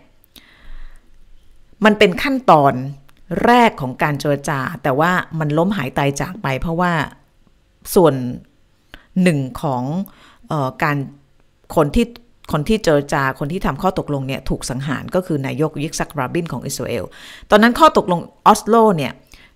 [1.85, 2.73] มันเป็นขั้นตอน
[3.47, 6.93] แรกของการเจรจา แต่ว่ามันล้มหายตายจากไป เพราะว่า
[7.95, 8.15] ส่วน
[9.23, 9.83] หนึ่งของ
[10.51, 10.97] ออการ
[11.77, 12.07] คนที่
[12.53, 17.05] คนที่เจรจาคนที่ทำข้อตกลงเนี่ยถูกสังหารก็คือนายกยิกซักราบินของอิสราเอล
[17.51, 19.13] ตอนนั้นข้อตกลงออสโลเนี่ย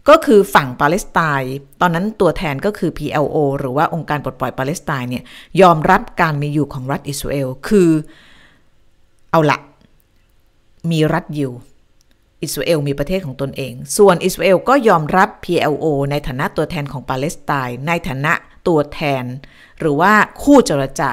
[0.08, 5.24] ก็คือฝั่งปาเลสไตน์ตอนนั้นตัวแทนก็คือ PLO หรือว่าองค์การปลดปล่อยปาเลสไตน์เนี่ย
[5.62, 7.90] ยอมรับการมีอยู่ของรัฐอิสราเอล คือ
[9.30, 9.58] เอาละ
[10.90, 11.52] มีรัฐอยู่
[12.43, 18.32] อิสราเอลมีประเทศของตนเอง ส่วนอิสราเอลก็ยอมรับ PLO ในฐานะตัวแทนของปาเลสไตน์ในฐานะ
[18.68, 19.24] ตัวแทน
[19.78, 20.12] หรือว่า
[20.43, 21.12] คู่เจรจา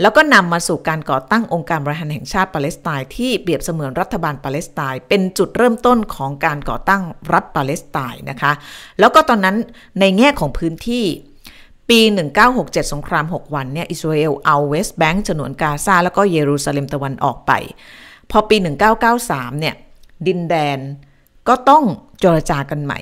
[0.00, 8.52] แล้วก็นำมาสู่การก่อตั้งองค์การบริหารแห่งชาติปาเลสไตน์ที่เปรียบเสมือนรัฐบาลปาเลสไตน์เป็นจุดเริ่มต้นของการก่อตั้งรัฐปาเลสไตน์นะคะ
[8.98, 9.56] แล้วก็ตอนนั้น
[10.00, 11.04] ในแง่ของพื้นที่
[11.88, 12.00] ปี
[12.46, 17.52] 1967 สงคราม 6 วันเนี่ย อิสราเอลเอาเวสต์แบงก์ฉนวนกาซาแล้วก็เยรูซาเล็มตะวันออกไป
[18.30, 18.56] พอปี
[19.08, 19.74] 1993 เนี่ย
[20.26, 20.78] ดินแดน
[21.48, 21.84] ก็ต้อง
[22.20, 23.00] เจรจากันใหม่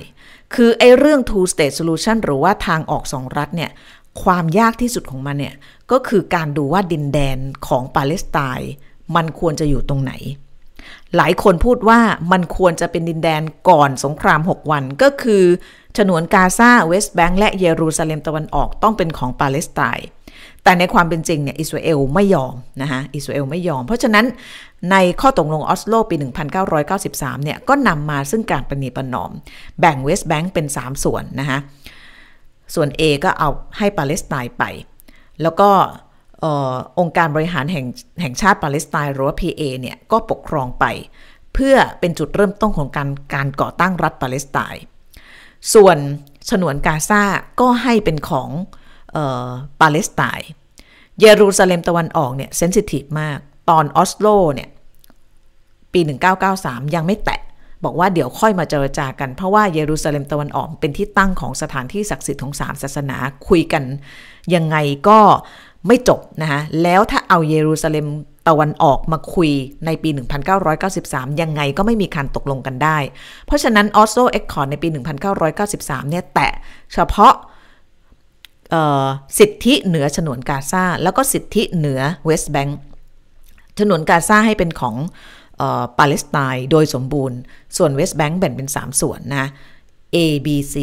[0.53, 3.71] คือไอ้เรื่อง two state solution หรือว่าทางออกสองรัฐเนี่ย
[4.23, 5.55] ความยากที่สุดของมันเนี่ย
[5.91, 7.37] ก็คือการดูว่าดินแดน
[7.67, 8.71] ของปาเลสไตน์
[9.15, 10.13] มันควรจะอยู่ตรงไหน
[11.15, 11.99] หลายคนพูดว่า
[12.31, 15.43] มันควรจะเป็นดินแดนก่อนสงคราม 6 วันก็คือ
[15.97, 20.07] ฉนวนกาซาเวสต์แบงก์และเยรูซาเล็มตะวันออกต้องเป็นของปาเลสไตน์
[20.63, 24.25] แต่ในความเป็นจริงเนี่ยอิสราเอลไม่ยอมนะคะอิสราเอลไม่ยอม เพราะฉะนั้น
[24.91, 26.15] ในข้อตกลงออสโลปี
[26.79, 29.31] 1993 เนี่ย ก็นำมาซึ่งการประนีประนอม
[29.79, 31.59] แบ่งเวสต์แบงก์เป็น 3 ส่วนนะคะ
[32.75, 34.63] ส่วน A ก็เอาให้ปาเลสไตน์ไป
[35.41, 35.69] แล้วก็
[36.99, 37.85] องค์การบริหารแห่ง
[38.21, 40.85] แห่งชาติปาเลสไตน์หรือว่า PA เนี่ยก็ปกครองไป
[41.53, 44.83] เพื่อเป็นจุดเริ่มต้นของการการก่อตั้งรัฐปาเลสไตน์
[45.73, 45.97] ส่วน
[46.49, 47.23] ฉนวนกาซา
[47.61, 48.49] ก็ให้เป็นของ
[49.81, 50.47] ปาเลสไตน์
[51.21, 53.37] เยรูซาเล็มตะวันออกเนี่ย sensitive มาก
[53.69, 54.69] ตอนออสโลเนี่ย
[55.95, 56.01] ปี
[56.47, 57.39] 1993 ยังไม่แตะ
[57.83, 63.17] บอกว่าเดี๋ยวค่อยมาเจรจากัน เพราะว่าเยรูซาเล็มตะวันออกเป็นที่ตั้งของสถานที่ศักดิ์สิทธิ์ของสามศาสนา
[63.47, 63.83] คุยกัน
[64.55, 64.77] ยังไง
[65.07, 65.19] ก็
[65.87, 68.07] ไม่จบนะคะแล้วถ้าเอาเยรูซาเล็ม
[68.47, 69.51] ตะวันออกมาคุย
[69.85, 70.09] ในปี
[70.75, 72.97] 1993 ยังไงก็ไม่มีการตกลงกันได้
[73.45, 74.87] เพราะฉะนั้น Oslo Accord ในปี
[75.49, 76.51] 1993 เนี่ยแตะ
[76.93, 77.33] เฉพาะ
[79.39, 82.79] สิทธิเหนือฉนวนกาซาแล้วก็สิทธิเหนือเวสต์แบงก์
[83.79, 84.95] ฉนวนกาซาให้เป็นของ
[85.99, 87.37] ปาเลสไตน์โดยสมบูรณ์
[87.77, 89.47] ส่วนเวสต์แบงก์แบ่งเป็น 3 ส่วนนะ
[90.15, 90.75] A B C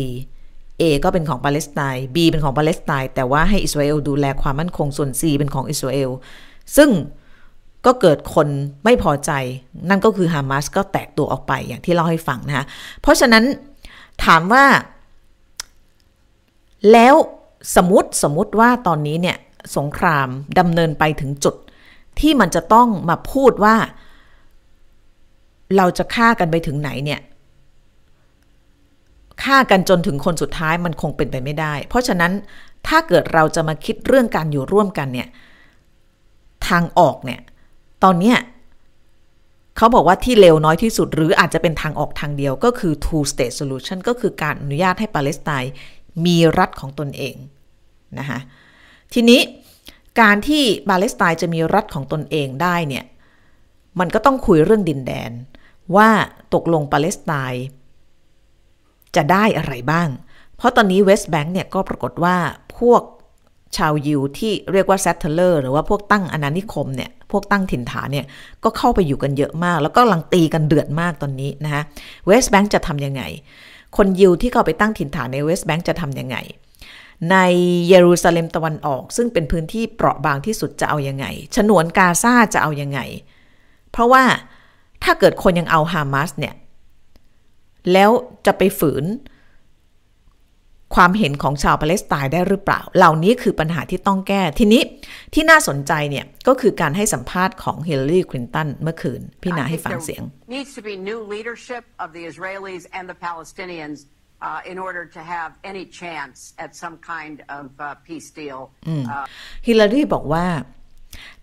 [0.81, 6.11] A ก็เป็นของปาเลสไตน์ B เป็นของปาเลสไตน์แต่ว่าให้อิสราเอลดูแลความมั่นคงส่วน C เป็นของอิสราเอล
[6.77, 6.91] ซึ่ง
[7.87, 8.49] ก็เกิดคน
[8.85, 9.31] ไม่พอใจ
[9.89, 12.65] นั่นก็คือฮามาสก็แตกตัวออกไปอย่างที่เล่าให้ฟังนะคะ
[13.03, 13.45] เพราะฉะนั้น
[14.25, 14.65] ถามว่า
[16.93, 17.15] แล้ว
[17.77, 19.37] สมมติสมมติว่าตอนนี้เนี่ย
[19.77, 21.55] สงครามดำเนินไปถึงจุด
[22.21, 23.77] ที่มันจะต้องมาพูดว่า
[25.77, 27.21] เราจะฆ่ากันไปถึงไหนเนี่ย
[29.45, 32.33] ฆ่ากันจนถึงคนสุดท้ายมันคงเป็นไปไม่ได้ เพราะฉะนั้น
[32.87, 35.29] ถ้าเกิดเราจะมาคิดเรื่องการอยู่ร่วมกันเนี่ย
[36.69, 37.41] ทางออกเนี่ย
[38.05, 38.39] ตอนเนี้ย
[39.77, 45.73] เขาบอกว่าที่เร็วน้อยที่สุด หรืออาจจะเป็นทางออกทางเดียวก็คือ two state solution ก็คือการอนุญาตให้ปาเลสไตน์
[46.27, 47.37] มีรัฐของตนเอง
[48.19, 48.39] นะคะ
[49.13, 49.41] ทีนี้
[50.21, 53.05] การที่ปาเลสไตน์จะมีรัฐของตนเองได้เนี่ย
[54.01, 55.31] มันก็ต้องคุยเรื่องดินแดน
[55.97, 56.09] ว่า
[56.55, 57.65] ตกลงปาเลสไตน์
[59.17, 60.09] จะได้อะไรบ้าง
[60.57, 62.37] เพราะตอนนี้เวสต์แบงก์เนี่ยก็ปรากฏว่า
[62.79, 63.03] พวก
[63.77, 68.27] ชาวยิวที่เรียกว่า settler หรือว่าพวกตั้งอาณานิคมเนี่ย พวกตั้งถิ่นฐานเนี่ย
[68.65, 71.83] ก็เข้าไปอยู่กันเยอะมาก แล้วก็กำลังตีกันเดือดมากตอนนี้นะคะ
[72.27, 73.23] เวสต์แบงก์จะทำยังไง
[73.97, 76.37] คนยิวที่เข้าไปตั้งถิ่นฐานในเวสต์แบงก์จะทำยังไง
[77.31, 77.37] ใน
[77.89, 81.27] เยรูซาเล็มตะวันออก ซึ่งเป็นพื้นที่เปราะบางที่สุดจะเอายังไง
[81.57, 83.01] ฉนวนกาซาจะเอายังไง
[83.91, 84.25] เพราะว่า
[85.05, 86.55] ถ้าเกิดคนยังเอาฮามาสเนี่ย
[87.93, 88.11] แล้ว
[88.47, 89.05] จะไปฝืน
[90.95, 94.83] ความเห็นของชาวปาเลสไตน์ได้หรือเปล่า เหล่านี้คือปัญหาที่ต้องแก้ ทีนี้
[95.35, 100.23] ที่น่าสนใจเนี่ย ก็คือการให้สัมภาษณ์ของเฮเลอรี่คลินตันเมื่อคืน พี่นาให้ฟังเสียง
[100.57, 103.99] needs to be new leadership of the Israelis and the Palestinians
[104.47, 108.61] uh, in order to have any chance at some kind of uh, peace deal
[109.67, 110.47] ฮิลลารีบอกว่า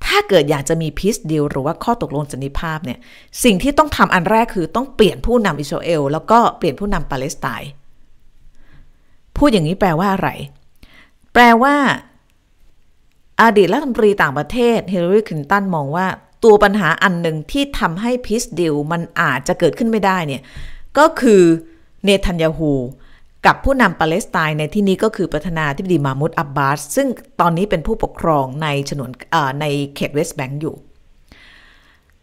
[0.05, 2.99] ถ้าเกิดอยากจะมี peace deal หรือว่าข้อตกลงสันติภาพเนี่ย
[3.43, 7.69] สิ่งที่ต้องทำอันแรกคือต้องเปลี่ยนผู้นำอิสราเอลแล้วก็เปลี่ยนผู้นำปาเลสไตน์
[9.37, 10.29] พูดอย่างนี้แปลว่าอะไร
[11.33, 11.75] แปลว่า
[13.41, 16.07] อดีตรัฐมนตรีต่างประเทศฮิลลารีคลินตันมองว่า
[16.43, 20.41] ตัวปัญหาอันหนึ่งที่ทำให้ peace deal มันอาจจะเกิดขึ้นไม่ได้เนี่ย
[20.97, 21.43] ก็คือ
[22.03, 22.71] เนทันยาฮู
[23.45, 27.07] กับผู้นำปาเลสไตน์ในที่นี้ก็คือประธานาธิบดีมาห์มุดอับบาส ซึ่ง
[27.41, 29.09] ตอนนี้เป็นผู้ปกครองในฉนวน
[29.61, 29.65] ใน
[29.95, 30.75] เขตเวสต์แบงก์อยู่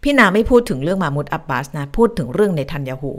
[0.03, 3.13] พี่นาไม่พูดถึงเรื่องมาห์มุดอับบาสนะ พูดถึงเรื่องเนทันยาฮู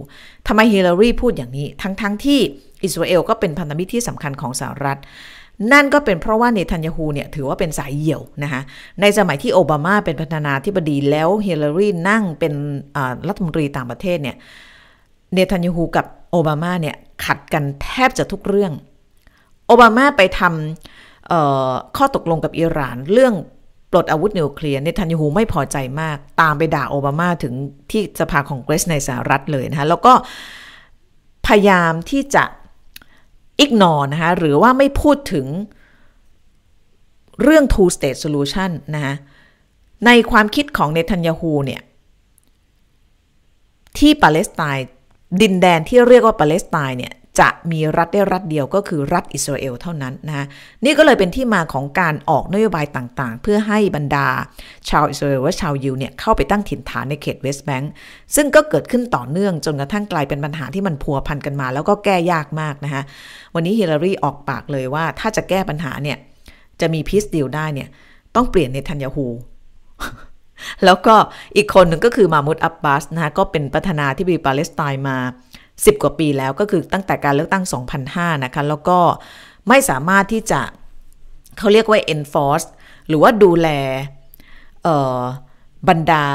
[0.47, 2.39] ทำไมฮิลลารีพูดอย่างนี้ ทั้งๆที่
[2.83, 4.99] อิสราเอลก็เป็นพันธมิตรที่สำคัญของสหรัฐ
[5.73, 8.61] นั่นก็เป็นเพราะว่าเนทันยาฮูเนี่ยถือว่าเป็นสายเหี่ยวนะคะ
[9.01, 12.53] ในสมัยที่โอบามาเป็นประธานาธิบดีแล้วฮิลลารีนั่งเป็น
[13.27, 14.35] รัฐมนตรีต่างประเทศเนี่ย
[15.33, 18.73] เนทันยาฮูกับ โอบามาเนี่ยขัดกันแทบจะทุกเรื่อง
[19.67, 23.33] โอบามาไปทำข้อตกลงกับอิหร่าน เรื่อง
[23.91, 27.53] ปลดอาวุธนิวเคลียร์เนทันยาฮูไม่พอใจมาก ตามไปด่าโอบามาถึง
[27.91, 30.13] ที่สภาของเกรสในสหรัฐเลยนะคะแล้วก็
[31.47, 32.43] พยายามที่จะ
[33.59, 35.47] อิกนอนะคะหรือว่าไม่พูดถึง
[37.43, 39.15] เรื่อง two state solution นะคะ
[40.05, 41.81] ในความคิดของเนทันยาฮูเนี่ย
[43.97, 44.87] ที่ปาเลสไตน์
[45.41, 50.45] ดินแดนที่เรียกว่าปาเลสไตน์เนี่ยจะมีรัฐได้รัฐเดียวก็คือรัฐอิสราเอลเท่านั้นนะ
[50.83, 54.27] นี่ก็เลยเป็นที่มาของการออกนโยบายต่างๆ เพื่อให้บรรดา
[54.89, 57.91] ชาวอิสราเอลว่าชาวยิวเนี่ยเข้าไปตั้งถิ่นฐานในเขตเวสต์แบงก์
[58.35, 63.01] ซึ่งก็เกิดขึ้นต่อเนื่องจนกระทั่งกลายเป็นปัญหาที่มันพัวพันกันมา แล้วก็แก้ยากมากนะคะ
[63.55, 66.17] วันนี้ฮิลลารีออกปากเลยว่าถ้าจะแก้ปัญหาเนี่ย
[66.81, 67.87] จะมี peace deal ได้เนี่ย
[68.35, 69.27] ต้องเปลี่ยนเนทันยาฮู
[70.85, 71.15] แล้วก็
[71.55, 75.17] อีกคนหนึ่งก็คือมามุดอับบาสนะคะก็เป็นประธานาธิบดีปาเลสไตน์มา
[75.61, 77.63] 10 กว่าปีแล้วก็คือตั้งแต่การเลือกตั้ง
[78.03, 78.99] 2005 นะคะ แล้วก็
[79.67, 80.61] ไม่สามารถที่จะ
[81.57, 82.67] เขาเรียกว่า enforce
[83.07, 83.67] หรือว่าดูแล
[85.89, 86.25] บรรดา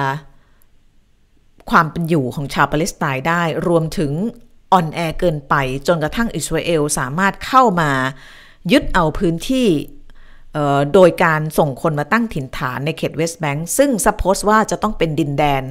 [1.71, 4.13] ความเป็นอยู่ของชาวปาเลสไตน์ได้ รวมถึง
[4.73, 5.55] อ่อนแอเกินไป
[5.87, 7.91] จนกระทั่งอิสราเอลสามารถเข้ามา
[8.73, 9.69] ยึดเอาพื้นที่
[10.95, 15.65] โดยการส่งคนมาตั้งถิ่นฐานในเขตเวสต์แบงก์ซึ่ง suppose ว่าจะต้องเป็นดินแดน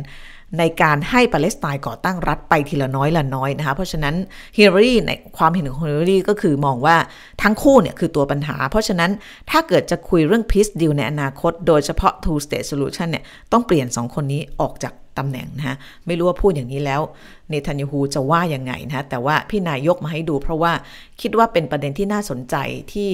[0.59, 4.15] ในการให้ปาเลสไตน์ก่อตั้งรัฐไปทีละน้อยละน้อยนะคะเพราะฉะนั้น
[4.57, 6.97] ฮิลลารีในความเห็นของฮิลลารีก็คือมองว่า
[7.41, 9.11] ทั้งคู่เนี่ยคือตัวปัญหา เพราะฉะนั้น
[9.49, 15.75] ถ้าเกิดจะคุยเรื่อง peace deal ในอนาคต โดยเฉพาะ two state solution เนี่ยต้องเปลี่ยนสองคนนี้ออกจากตำแหน่งนะฮะ
[16.07, 17.01] ไม่รู้ว่าพูดอย่างนี้แล้ว
[17.49, 20.73] เนทันยาฮูจะว่ายังไงนะแต่ว่าพี่นายกมาให้ดู เพราะว่า
[21.21, 22.55] คิดว่าเป็นประเด็นที่น่าสนใจ
[22.93, 23.11] ที่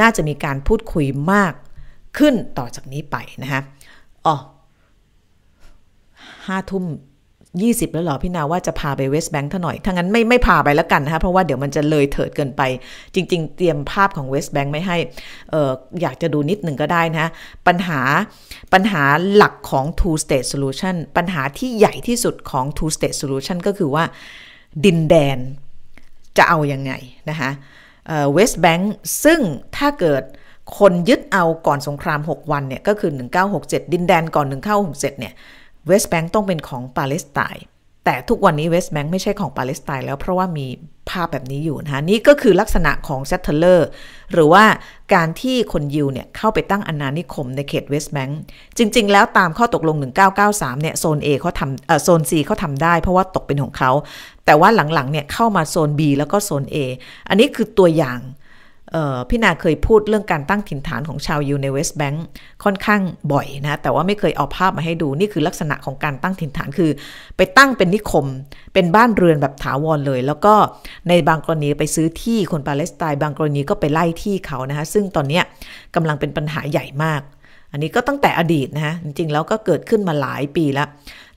[0.00, 1.52] น่าจะมีการพูดคุยมาก
[2.18, 3.62] ขึ้นต่อจากนี้ไปนะฮะ
[4.26, 4.36] อ๋อ
[6.46, 6.84] ห้าทุ่ม
[7.62, 12.62] ยี่สิบแล้วหรอพี่นาว่าจะพาไปเวสต์แบงค์ท่าหน่อย ถ้างั้นไม่ไม่พาไปแล้วกันนะคะเพราะว่าเดี๋ยวมันจะเลยเถิดเกินไป
[13.14, 14.96] จริง ๆ เตรียมภาพของเวสต์แบงค์ไม่ให้
[15.52, 15.70] ออ
[16.02, 17.26] อยากจะดูนิดหนึ่งก็ได้นะ
[17.66, 18.00] ปัญหา
[18.72, 19.02] ปัญหา
[19.34, 24.04] หลักของ two state solution ปัญหาที่ใหญ่ที่สุดของ two state solution ก็คือว่า
[24.84, 25.38] ดินแดน
[26.38, 26.92] จะเอาอยัางไง
[27.30, 27.50] นะคะ
[28.32, 28.94] เวสต์แบงค์
[29.24, 29.40] ซึ่ง
[29.76, 30.22] ถ้าเกิด
[30.78, 33.10] คนยึดเอาก่อนสงคราม 6 วันเนี่ยก็คือ
[33.52, 34.46] 1967 ดินแดนก่อน
[34.88, 35.34] 1967 เนี่ย
[35.86, 37.64] เวสต์แบงค์ต้องเป็นของปาเลสไตน์
[38.10, 40.66] แต่ทุกวันนี้เวสต์แบงค์ไม่ใช่ของปาเลสไตน์แล้วเพราะว่ามี
[41.10, 43.88] ภาพแบบนี้อยู่นะคะนี่ก็คือลักษณะของ settler
[44.32, 44.64] หรือว่า
[45.14, 48.38] การที่คนยิวเนี่ยเข้าไปตั้งอาณานิคมในเขตเวสต์แบงค์
[48.78, 49.96] จริง ๆ แล้วตามข้อตกลง
[50.38, 53.90] 1993 เนี่ยโซน A เขาทำเอ่อโซน C เขาทำได้เพราะว่าตกเป็นของเขา
[54.46, 56.76] แต่ว่าหลังๆเนี่ยเข้ามาโซน B แล้วก็โซน A
[57.28, 58.18] อันนี้คือตัวอย่าง
[59.28, 62.24] พี่นาเคยพูดเรื่องการตั้งถิ่นฐานของชาวยูในเวสต์แบงค์
[62.64, 63.00] ค่อนข้าง
[63.32, 66.90] บ่อยนะ แต่ว่าไม่เคยเอาภาพมาให้ดู นี่คือลักษณะของการตั้งถิ่นฐานคือ
[67.36, 68.26] ไปตั้งเป็นนิคม
[68.74, 70.54] เป็นบ้านเรือนแบบถาวรเลย แล้วก็
[71.08, 75.40] ในบางกรณีไปซื้อที่คนปาเลสไตน์บางกรณีก็ไปไล่ที่เขานะคะซึ่งตอนนี้
[75.94, 77.20] กำลังเป็นปัญหาใหญ่มาก
[77.72, 80.88] อันนี้ก็ตั้งแต่อดีตนะฮะจริงๆแล้วก็เกิดขึ้นมาหลายปีแล้ว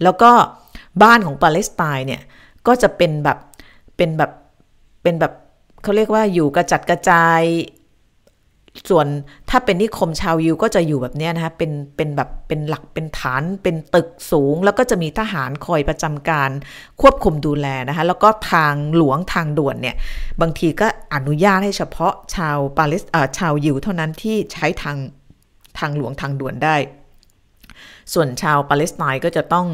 [0.03, 0.31] แล้วก็
[1.03, 2.21] บ้านของปาเลสไตน์เนี่ย
[2.67, 3.37] ก็จะเป็นแบบ
[3.97, 4.31] เป็นแบบ
[5.03, 5.33] เป็นแบบ
[5.83, 7.41] เขาเรียกว่าอยู่กระจัดกระจาย
[8.89, 9.07] ส่วน
[9.49, 16.49] ถ้าเป็นนิคมชาวยิวก็จะอยู่แบบนี้นะคะเป็นเป็นแบบเป็นหลักเป็นฐานเป็นตึกสูง แล้วก็จะมีทหารคอยประจำการ
[17.01, 19.95] ควบคุมดูแลนะคะแล้วก็ทางหลวงทางด่วนเนี่ย
[20.41, 23.03] บางทีก็อนุญาตให้เฉพาะชาวปาเลส
[23.37, 24.97] ชาวยิวเท่านั้นที่ใช้ทาง
[25.79, 26.75] ทางหลวงทางด่วนได้
[28.13, 29.67] ส่วนชาวปาเลสไตน์ก็จะต้อง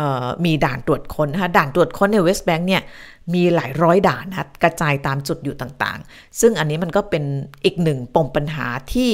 [0.00, 2.82] ออมีด่านตรวจคนนะคะด่านตรวจคนในเวสต์แบงค์เนี่ย
[3.34, 7.24] มีหลายร้อยด่านนะกระจายตามจุดอยู่ต่างๆ ซึ่งอันนี้มันก็เป็น
[7.64, 9.10] อีกหนึ่งปมปัญหาที่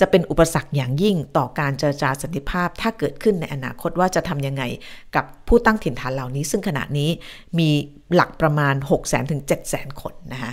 [0.00, 4.62] จะเป็นอุปสรรคอย่างยิ่งต่อการเจรจาสันติภาพ ถ้าเกิดขึ้นในอนาคตว่าจะทำยังไง
[5.16, 7.10] กับผู้ตั้งถิ่นฐานเหล่านี้ ซึ่งขณะนี้
[7.58, 7.70] มี
[8.14, 10.52] หลักประมาณ 6 0 0 0 0ถึง7 0 0 0 0 คนนะคะ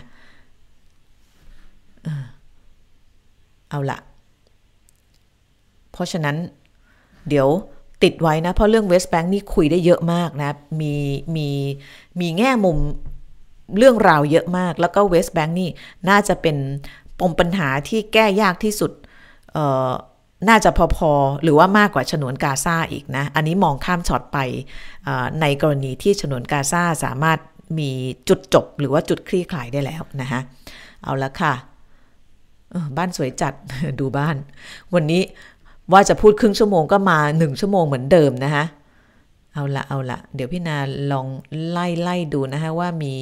[3.70, 3.99] เอาละ
[5.91, 6.36] เพราะฉะนั้น
[7.30, 7.49] เดี๋ยว
[8.03, 10.93] ติดไว้นะ เพราะเรื่องเวสต์แบงค์นี่คุยได้เยอะมากนะ มี
[11.35, 11.49] มี
[12.19, 12.77] มีแง่มุม
[13.77, 15.69] เรื่องราวเยอะมาก แล้วก็เวสต์แบงค์นี่
[16.09, 16.57] น่าจะเป็น
[17.19, 18.91] ปมปัญหาที่แก้ยากที่สุด
[19.53, 19.57] เอ
[19.89, 19.91] อ
[20.49, 24.37] น่าจะพอๆ หรือว่ามากกว่าฉนวนกาซาอีกนะ อันนี้มองข้ามช็อตไป
[25.41, 27.39] ในกรณีที่ฉนวนกาซาสามารถ
[27.79, 27.91] มี
[28.29, 30.41] จุดจบหรือว่าจุดคลี่คลายได้แล้วนะคะ
[31.03, 31.53] เอาละค่ะ
[32.97, 33.53] บ้านสวยจัด
[33.99, 34.35] ดูบ้าน
[34.93, 35.21] วันนี้
[35.91, 38.65] ว่าจะพูดครึ่งชั่วโมงก็มาหนึ่งชั่วโมงเหมือนเดิมนะคะ
[39.53, 40.77] เอาละเอาละเดี๋ยวพี่นา
[41.11, 41.27] ลอง
[41.69, 43.15] ไล่ไล่ดูนะคะว่ามี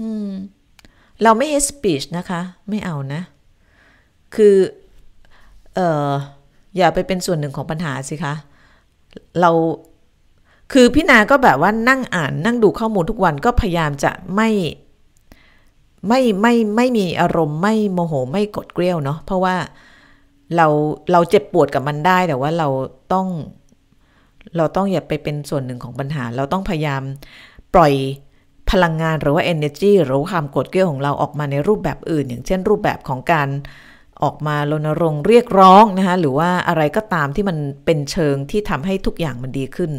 [0.00, 0.28] อืม
[1.22, 3.20] เราไม่ hate speech นะคะ ไม่เอานะ
[4.34, 4.56] คือ
[5.74, 6.10] เออ
[6.76, 8.34] อย่าไปเป็นส่วนหนึ่งของปัญหาสิคะ
[9.40, 9.50] เรา
[10.72, 14.48] คือพี่นาก็แบบว่านั่งอ่านนั่งดูข้อมูลทุกวันก็พยายามจะไม่
[16.08, 19.56] ไม่ไม่ไม่มีอารมณ์ไม่โมโหไม่กดเกลี้ยวเนาะเพราะว่า
[20.56, 20.66] เรา
[21.12, 22.68] เราเจ็บปวดกับมันได้แต่ว่าเรา
[23.12, 23.26] ต้อง
[24.56, 27.02] เราต้องอย่าไปเป็นส่วนหนึ่งของปัญหา เราต้องพยายาม
[27.74, 27.92] ปล่อย
[28.70, 33.48] พลังงานหรือว่า energy หรือความกดเกลี้ยวของเราออกมาในรูปแบบอื่น อย่างเช่น รูปแบบของการ
[34.22, 39.90] ออกมารณรงค์เรียกร้องนะคะหรือว่าอะไรก็ตามที่มันเป็นเชิงที่ทำให้ทุกอย่างมันดีขึ้น